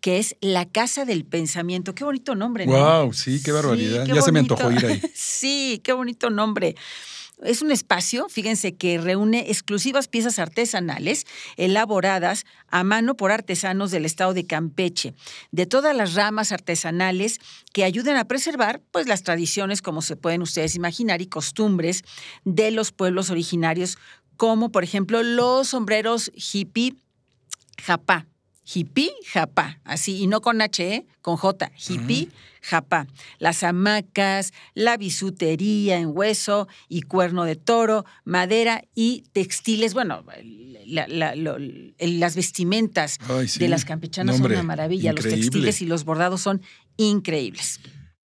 que 0.00 0.18
es 0.18 0.36
la 0.40 0.66
Casa 0.66 1.04
del 1.04 1.24
Pensamiento. 1.24 1.94
Qué 1.94 2.04
bonito 2.04 2.34
nombre, 2.34 2.66
¿no? 2.66 2.72
¡Wow! 2.72 3.12
Sí, 3.12 3.42
qué 3.42 3.52
barbaridad. 3.52 4.06
ya 4.06 4.22
se 4.22 4.32
me 4.32 4.40
antojó 4.40 4.70
ir 4.72 4.86
ahí. 4.86 5.02
sí, 5.14 5.80
qué 5.84 5.92
bonito 5.92 6.30
nombre. 6.30 6.74
Es 7.42 7.62
un 7.62 7.72
espacio, 7.72 8.28
fíjense, 8.28 8.76
que 8.76 8.98
reúne 8.98 9.46
exclusivas 9.48 10.08
piezas 10.08 10.38
artesanales 10.38 11.26
elaboradas 11.56 12.44
a 12.68 12.84
mano 12.84 13.16
por 13.16 13.32
artesanos 13.32 13.90
del 13.90 14.04
estado 14.04 14.34
de 14.34 14.46
Campeche, 14.46 15.14
de 15.50 15.64
todas 15.64 15.96
las 15.96 16.14
ramas 16.14 16.52
artesanales 16.52 17.38
que 17.72 17.84
ayudan 17.84 18.18
a 18.18 18.26
preservar 18.26 18.82
pues, 18.90 19.06
las 19.06 19.22
tradiciones, 19.22 19.80
como 19.80 20.02
se 20.02 20.16
pueden 20.16 20.42
ustedes 20.42 20.74
imaginar, 20.74 21.22
y 21.22 21.26
costumbres 21.26 22.04
de 22.44 22.72
los 22.72 22.92
pueblos 22.92 23.30
originarios, 23.30 23.96
como 24.36 24.70
por 24.70 24.84
ejemplo 24.84 25.22
los 25.22 25.68
sombreros 25.68 26.30
hippie 26.34 26.94
japá 27.82 28.26
hippie 28.72 29.10
japa, 29.26 29.80
así, 29.84 30.18
y 30.18 30.26
no 30.26 30.40
con 30.40 30.60
H, 30.62 30.94
¿eh? 30.94 31.06
con 31.22 31.36
J, 31.36 31.70
hippie 31.76 32.28
japa. 32.62 33.06
Las 33.38 33.62
hamacas, 33.62 34.52
la 34.74 34.96
bisutería 34.96 35.98
en 35.98 36.10
hueso 36.14 36.68
y 36.88 37.02
cuerno 37.02 37.44
de 37.44 37.56
toro, 37.56 38.04
madera 38.24 38.84
y 38.94 39.24
textiles, 39.32 39.94
bueno, 39.94 40.24
las 40.86 42.36
vestimentas 42.36 43.18
de 43.58 43.68
las 43.68 43.84
campechanas 43.84 44.38
son 44.38 44.46
una 44.46 44.62
maravilla, 44.62 45.12
los 45.12 45.24
textiles 45.24 45.82
y 45.82 45.86
los 45.86 46.04
bordados 46.04 46.40
son 46.40 46.62
increíbles. 46.96 47.80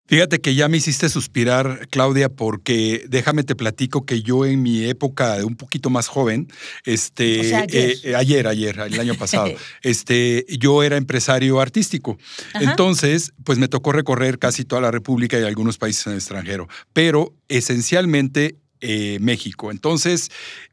Fíjate 0.06 0.40
que 0.40 0.54
ya 0.54 0.68
me 0.68 0.76
hiciste 0.76 1.08
suspirar, 1.08 1.86
Claudia, 1.88 2.28
porque 2.28 3.04
déjame 3.08 3.44
te 3.44 3.54
platico 3.54 4.04
que 4.04 4.20
yo 4.22 4.44
en 4.44 4.60
mi 4.60 4.84
época 4.84 5.36
de 5.38 5.44
un 5.44 5.54
poquito 5.56 5.90
más 5.90 6.08
joven, 6.08 6.48
este, 6.84 7.40
O 7.40 7.44
sea, 7.44 7.60
ayer. 7.60 7.90
eh, 7.90 7.98
eh, 8.04 8.14
ayer, 8.16 8.46
ayer, 8.46 8.78
el 8.78 9.00
año 9.00 9.14
pasado, 9.14 9.52
este, 9.82 10.44
yo 10.58 10.82
era 10.82 10.96
empresario 10.96 11.60
artístico. 11.60 12.18
Ajá. 12.52 12.70
Entonces, 12.70 13.32
pues 13.44 13.58
me 13.58 13.68
tocó 13.68 13.92
recorrer 13.92 14.38
casi 14.38 14.64
toda 14.64 14.82
la 14.82 14.90
República 14.90 15.38
y 15.38 15.44
algunos 15.44 15.78
países 15.78 16.06
en 16.06 16.12
el 16.12 16.18
extranjero, 16.18 16.68
pero 16.92 17.34
esencialmente 17.48 18.56
eh, 18.82 19.16
México. 19.20 19.70
Entonces, 19.70 20.28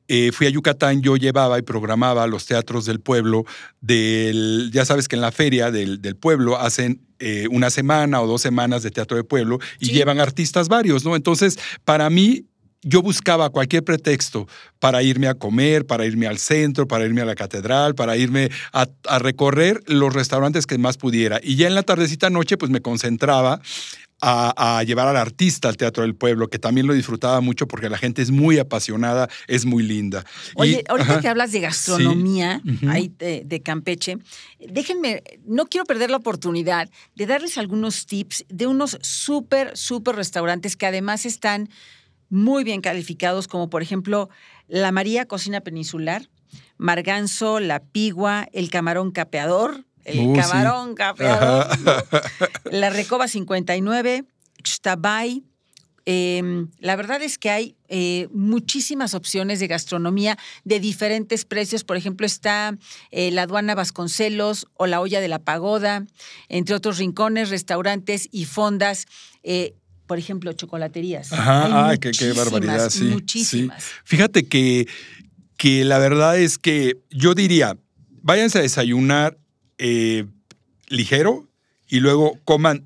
eh, 0.09 0.31
fui 0.33 0.47
a 0.47 0.49
Yucatán, 0.49 1.01
yo 1.01 1.15
llevaba 1.15 1.57
y 1.59 1.61
programaba 1.61 2.27
los 2.27 2.45
teatros 2.47 2.85
del 2.85 2.99
pueblo, 2.99 3.45
del, 3.79 4.69
ya 4.73 4.83
sabes 4.83 5.07
que 5.07 5.15
en 5.15 5.21
la 5.21 5.31
feria 5.31 5.71
del, 5.71 6.01
del 6.01 6.15
pueblo 6.15 6.57
hacen 6.59 7.01
eh, 7.19 7.47
una 7.51 7.69
semana 7.69 8.21
o 8.21 8.27
dos 8.27 8.41
semanas 8.41 8.81
de 8.83 8.91
teatro 8.91 9.15
de 9.17 9.23
pueblo 9.23 9.59
y 9.79 9.87
Sí. 9.87 9.91
llevan 9.93 10.19
artistas 10.19 10.67
varios, 10.67 11.05
¿no? 11.05 11.15
Entonces, 11.15 11.57
para 11.85 12.09
mí, 12.09 12.45
yo 12.81 13.01
buscaba 13.01 13.49
cualquier 13.49 13.83
pretexto 13.83 14.47
para 14.79 15.03
irme 15.03 15.27
a 15.27 15.33
comer, 15.35 15.85
para 15.85 16.05
irme 16.05 16.27
al 16.27 16.37
centro, 16.37 16.87
para 16.87 17.05
irme 17.05 17.19
a 17.21 17.25
la 17.25 17.35
catedral, 17.35 17.93
para 17.93 18.15
irme 18.15 18.49
a, 18.71 18.87
a 19.05 19.19
recorrer 19.19 19.81
los 19.87 20.13
restaurantes 20.13 20.65
que 20.65 20.77
más 20.77 20.95
pudiera. 20.97 21.41
Y 21.43 21.57
ya 21.57 21.67
en 21.67 21.75
la 21.75 21.83
tardecita 21.83 22.29
noche, 22.29 22.55
pues 22.57 22.71
me 22.71 22.79
concentraba 22.81 23.59
a, 24.21 24.77
a 24.79 24.83
llevar 24.83 25.07
al 25.07 25.17
artista 25.17 25.69
al 25.69 25.77
Teatro 25.77 26.03
del 26.03 26.15
Pueblo, 26.15 26.49
que 26.49 26.59
también 26.59 26.87
lo 26.87 26.93
disfrutaba 26.93 27.41
mucho 27.41 27.67
porque 27.67 27.89
la 27.89 27.97
gente 27.97 28.21
es 28.21 28.31
muy 28.31 28.57
apasionada, 28.59 29.29
es 29.47 29.65
muy 29.65 29.83
linda. 29.83 30.25
Y- 30.49 30.61
Oye, 30.61 30.83
ahorita 30.89 31.11
ajá. 31.13 31.21
que 31.21 31.27
hablas 31.27 31.51
de 31.51 31.59
gastronomía 31.61 32.61
ahí 32.87 33.11
de, 33.17 33.43
de 33.45 33.61
Campeche, 33.61 34.17
déjenme, 34.59 35.23
no 35.45 35.65
quiero 35.67 35.85
perder 35.85 36.09
la 36.09 36.17
oportunidad 36.17 36.89
de 37.15 37.25
darles 37.25 37.57
algunos 37.57 38.05
tips 38.05 38.45
de 38.49 38.67
unos 38.67 38.97
súper, 39.01 39.75
súper 39.77 40.15
restaurantes 40.15 40.75
que 40.75 40.85
además 40.85 41.25
están 41.25 41.69
muy 42.29 42.63
bien 42.63 42.81
calificados, 42.81 43.47
como 43.47 43.69
por 43.69 43.81
ejemplo 43.81 44.29
la 44.67 44.91
María 44.91 45.25
Cocina 45.25 45.61
Peninsular, 45.61 46.29
Marganzo, 46.77 47.59
La 47.59 47.79
Pigua, 47.81 48.47
El 48.53 48.69
Camarón 48.69 49.11
Capeador, 49.11 49.85
El 50.05 50.19
Uh, 50.19 50.35
sí. 50.35 50.41
Camarón 50.41 50.95
Capeador, 50.95 51.67
Ajá. 51.69 52.03
La 52.71 52.89
Recoba 52.89 53.27
59, 53.27 54.23
Xtabay. 54.63 55.43
Eh, 56.05 56.65
la 56.79 56.95
verdad 56.95 57.21
es 57.21 57.37
que 57.37 57.51
hay 57.51 57.75
eh, 57.87 58.27
muchísimas 58.31 59.13
opciones 59.13 59.59
de 59.59 59.67
gastronomía 59.67 60.39
de 60.63 60.79
diferentes 60.79 61.45
precios. 61.45 61.83
Por 61.83 61.97
ejemplo, 61.97 62.25
está 62.25 62.75
eh, 63.11 63.29
la 63.29 63.43
aduana 63.43 63.75
Vasconcelos 63.75 64.65
o 64.75 64.87
la 64.87 65.01
olla 65.01 65.21
de 65.21 65.27
la 65.27 65.39
pagoda, 65.39 66.05
entre 66.47 66.73
otros 66.73 66.97
rincones, 66.97 67.49
restaurantes 67.49 68.27
y 68.31 68.45
fondas. 68.45 69.05
eh, 69.43 69.75
por 70.07 70.17
ejemplo, 70.17 70.51
chocolaterías. 70.53 71.31
Ajá, 71.31 71.95
qué, 71.97 72.33
barbaridad, 72.33 72.89
sí. 72.89 73.03
Muchísimas. 73.03 73.83
sí. 73.83 73.89
Fíjate 74.05 74.47
que, 74.47 74.87
que 75.55 75.85
la 75.85 75.99
verdad 75.99 76.39
es 76.39 76.57
que 76.57 76.97
yo 77.11 77.35
diría, 77.35 77.77
váyanse 78.23 78.57
a 78.57 78.61
desayunar 78.63 79.37
eh, 79.79 80.25
ligero 80.87 81.47
y 81.87 81.99
luego 81.99 82.37
coman 82.45 82.85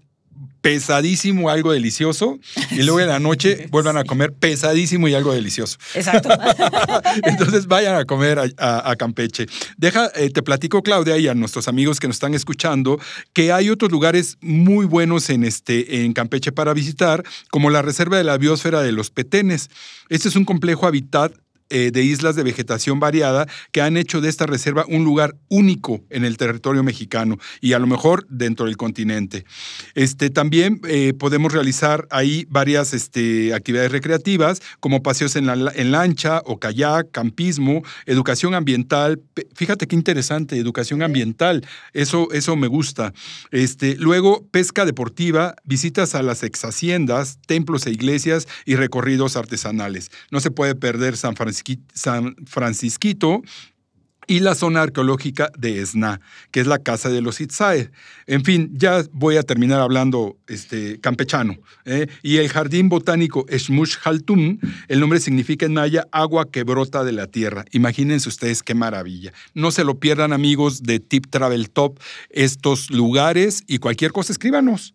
pesadísimo 0.61 1.49
algo 1.49 1.73
delicioso 1.73 2.39
y 2.71 2.83
luego 2.83 3.01
en 3.01 3.09
la 3.09 3.19
noche 3.19 3.67
vuelvan 3.71 3.97
a 3.97 4.05
comer 4.05 4.31
pesadísimo 4.31 5.09
y 5.09 5.13
algo 5.13 5.33
delicioso. 5.33 5.77
Exacto. 5.93 6.29
Entonces 7.23 7.67
vayan 7.67 7.95
a 7.95 8.05
comer 8.05 8.39
a, 8.39 8.45
a- 8.57 8.91
a 8.91 8.95
Campeche. 8.95 9.45
Deja, 9.77 10.09
eh, 10.15 10.29
te 10.29 10.41
platico, 10.41 10.81
Claudia, 10.81 11.17
y 11.17 11.27
a 11.27 11.33
nuestros 11.35 11.67
amigos 11.67 11.99
que 11.99 12.07
nos 12.07 12.15
están 12.15 12.33
escuchando, 12.33 12.97
que 13.33 13.51
hay 13.51 13.69
otros 13.69 13.91
lugares 13.91 14.37
muy 14.41 14.85
buenos 14.85 15.29
en, 15.29 15.43
este, 15.43 16.03
en 16.05 16.13
Campeche 16.13 16.53
para 16.53 16.73
visitar, 16.73 17.23
como 17.51 17.69
la 17.69 17.81
Reserva 17.81 18.17
de 18.17 18.23
la 18.23 18.37
Biosfera 18.37 18.81
de 18.81 18.93
los 18.93 19.09
Petenes. 19.11 19.69
Este 20.09 20.29
es 20.29 20.35
un 20.37 20.45
complejo 20.45 20.87
hábitat 20.87 21.33
eh, 21.73 21.89
de 21.91 22.03
islas 22.03 22.35
de 22.35 22.43
vegetación 22.43 22.99
variada 22.99 23.47
que 23.71 23.81
han 23.81 23.97
hecho 23.97 24.21
de 24.21 24.29
esta 24.29 24.45
reserva 24.45 24.85
un 24.87 25.03
lugar 25.03 25.35
único 25.49 26.01
en 26.11 26.23
el 26.23 26.37
territorio 26.37 26.83
mexicano 26.83 27.39
y 27.61 27.73
a 27.73 27.79
lo 27.79 27.87
mejor 27.87 28.27
dentro 28.29 28.67
del 28.67 28.77
continente. 28.77 29.43
Este, 29.95 30.29
también 30.29 30.79
eh, 30.87 31.13
podemos 31.17 31.51
realizar 31.51 32.07
ahí 32.11 32.45
varias 32.47 32.93
este, 32.93 33.55
actividades 33.55 33.91
recreativas 33.91 34.61
como 34.79 35.01
paseos 35.01 35.35
en, 35.35 35.47
la, 35.47 35.71
en 35.75 35.91
lancha 35.91 36.43
o 36.45 36.59
kayak, 36.59 37.09
campismo, 37.11 37.81
educación 38.05 38.53
ambiental. 38.53 39.19
Fíjate 39.55 39.87
qué 39.87 39.95
interesante, 39.95 40.59
educación 40.59 41.01
ambiental. 41.01 41.65
Eso, 41.93 42.27
eso 42.33 42.55
me 42.55 42.67
gusta. 42.67 43.13
Este, 43.49 43.95
luego, 43.97 44.45
pesca 44.51 44.85
deportiva, 44.85 45.55
visitas 45.63 46.13
a 46.13 46.21
las 46.21 46.43
exhaciendas, 46.43 47.39
templos 47.47 47.87
e 47.87 47.91
iglesias 47.91 48.47
y 48.65 48.75
recorridos 48.75 49.35
artesanales. 49.35 50.11
No 50.29 50.39
se 50.39 50.51
puede 50.51 50.75
perder 50.75 51.17
San, 51.17 51.33
Francisqui- 51.35 51.62
San 51.93 52.35
Francisquito 52.45 53.41
y 54.27 54.39
la 54.39 54.55
zona 54.55 54.81
arqueológica 54.81 55.51
de 55.57 55.81
Esná, 55.81 56.21
que 56.51 56.59
es 56.61 56.67
la 56.67 56.79
casa 56.79 57.09
de 57.09 57.21
los 57.21 57.41
Itzae. 57.41 57.91
En 58.27 58.43
fin, 58.43 58.71
ya 58.73 59.03
voy 59.11 59.37
a 59.37 59.43
terminar 59.43 59.79
hablando 59.79 60.37
este, 60.47 60.99
campechano. 60.99 61.57
¿eh? 61.85 62.07
Y 62.21 62.37
el 62.37 62.49
jardín 62.49 62.89
botánico 62.89 63.45
Shmush 63.49 63.97
Haltum, 64.03 64.59
el 64.87 64.99
nombre 64.99 65.19
significa 65.19 65.65
en 65.65 65.73
maya 65.73 66.07
agua 66.11 66.49
que 66.49 66.63
brota 66.63 67.03
de 67.03 67.11
la 67.11 67.27
tierra. 67.27 67.65
Imagínense 67.71 68.29
ustedes 68.29 68.63
qué 68.63 68.73
maravilla. 68.75 69.33
No 69.53 69.71
se 69.71 69.83
lo 69.83 69.99
pierdan, 69.99 70.33
amigos 70.33 70.83
de 70.83 70.99
Tip 70.99 71.27
Travel 71.29 71.69
Top, 71.69 71.99
estos 72.29 72.89
lugares 72.89 73.63
y 73.67 73.79
cualquier 73.79 74.11
cosa, 74.11 74.31
escríbanos. 74.31 74.93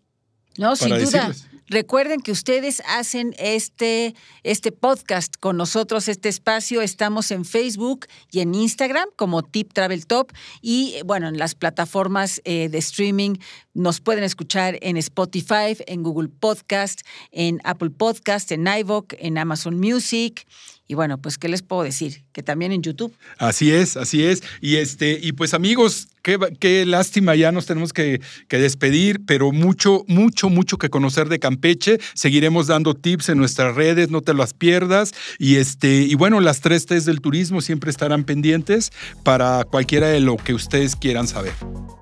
No, 0.56 0.74
sin 0.74 0.88
duda. 0.88 0.98
decirles. 0.98 1.47
Recuerden 1.70 2.20
que 2.22 2.32
ustedes 2.32 2.82
hacen 2.88 3.34
este, 3.38 4.14
este 4.42 4.72
podcast 4.72 5.36
con 5.38 5.58
nosotros, 5.58 6.08
este 6.08 6.30
espacio. 6.30 6.80
Estamos 6.80 7.30
en 7.30 7.44
Facebook 7.44 8.06
y 8.30 8.40
en 8.40 8.54
Instagram 8.54 9.06
como 9.16 9.42
Tip 9.42 9.74
Travel 9.74 10.06
Top. 10.06 10.32
Y 10.62 10.96
bueno, 11.04 11.28
en 11.28 11.36
las 11.36 11.54
plataformas 11.54 12.40
eh, 12.44 12.70
de 12.70 12.78
streaming 12.78 13.34
nos 13.74 14.00
pueden 14.00 14.24
escuchar 14.24 14.78
en 14.80 14.96
Spotify, 14.96 15.76
en 15.86 16.02
Google 16.02 16.30
Podcast, 16.30 17.02
en 17.32 17.60
Apple 17.64 17.90
Podcast, 17.90 18.50
en 18.50 18.66
iVoox, 18.66 19.08
en 19.18 19.36
Amazon 19.36 19.78
Music. 19.78 20.46
Y 20.90 20.94
bueno, 20.94 21.18
pues, 21.18 21.36
¿qué 21.36 21.48
les 21.48 21.60
puedo 21.60 21.82
decir? 21.82 22.24
Que 22.32 22.42
también 22.42 22.72
en 22.72 22.82
YouTube. 22.82 23.14
Así 23.36 23.70
es, 23.70 23.98
así 23.98 24.24
es. 24.24 24.42
Y 24.62 24.76
este, 24.76 25.20
y 25.22 25.32
pues 25.32 25.52
amigos, 25.52 26.08
qué, 26.22 26.38
qué 26.58 26.86
lástima, 26.86 27.34
ya 27.36 27.52
nos 27.52 27.66
tenemos 27.66 27.92
que, 27.92 28.22
que 28.48 28.56
despedir, 28.56 29.20
pero 29.26 29.52
mucho, 29.52 30.04
mucho, 30.08 30.48
mucho 30.48 30.78
que 30.78 30.88
conocer 30.88 31.28
de 31.28 31.38
Campeche. 31.38 31.98
Seguiremos 32.14 32.68
dando 32.68 32.94
tips 32.94 33.28
en 33.28 33.36
nuestras 33.36 33.74
redes, 33.76 34.10
no 34.10 34.22
te 34.22 34.32
las 34.32 34.54
pierdas. 34.54 35.12
Y 35.38 35.56
este, 35.56 36.00
y 36.00 36.14
bueno, 36.14 36.40
las 36.40 36.62
tres 36.62 36.86
T's 36.86 37.04
del 37.04 37.20
turismo 37.20 37.60
siempre 37.60 37.90
estarán 37.90 38.24
pendientes 38.24 38.90
para 39.24 39.64
cualquiera 39.64 40.08
de 40.08 40.20
lo 40.20 40.38
que 40.38 40.54
ustedes 40.54 40.96
quieran 40.96 41.28
saber. 41.28 41.52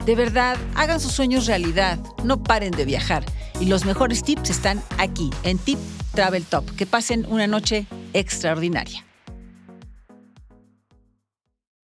De 0.06 0.14
verdad, 0.14 0.56
hagan 0.76 1.00
sus 1.00 1.10
sueños 1.10 1.46
realidad, 1.46 1.98
no 2.22 2.40
paren 2.40 2.70
de 2.70 2.84
viajar. 2.84 3.24
Y 3.60 3.66
los 3.66 3.84
mejores 3.84 4.22
tips 4.22 4.50
están 4.50 4.80
aquí, 4.98 5.30
en 5.42 5.58
Tip 5.58 5.80
Travel 6.14 6.44
Top. 6.44 6.64
Que 6.76 6.86
pasen 6.86 7.26
una 7.28 7.48
noche 7.48 7.86
extraordinaria. 8.12 9.05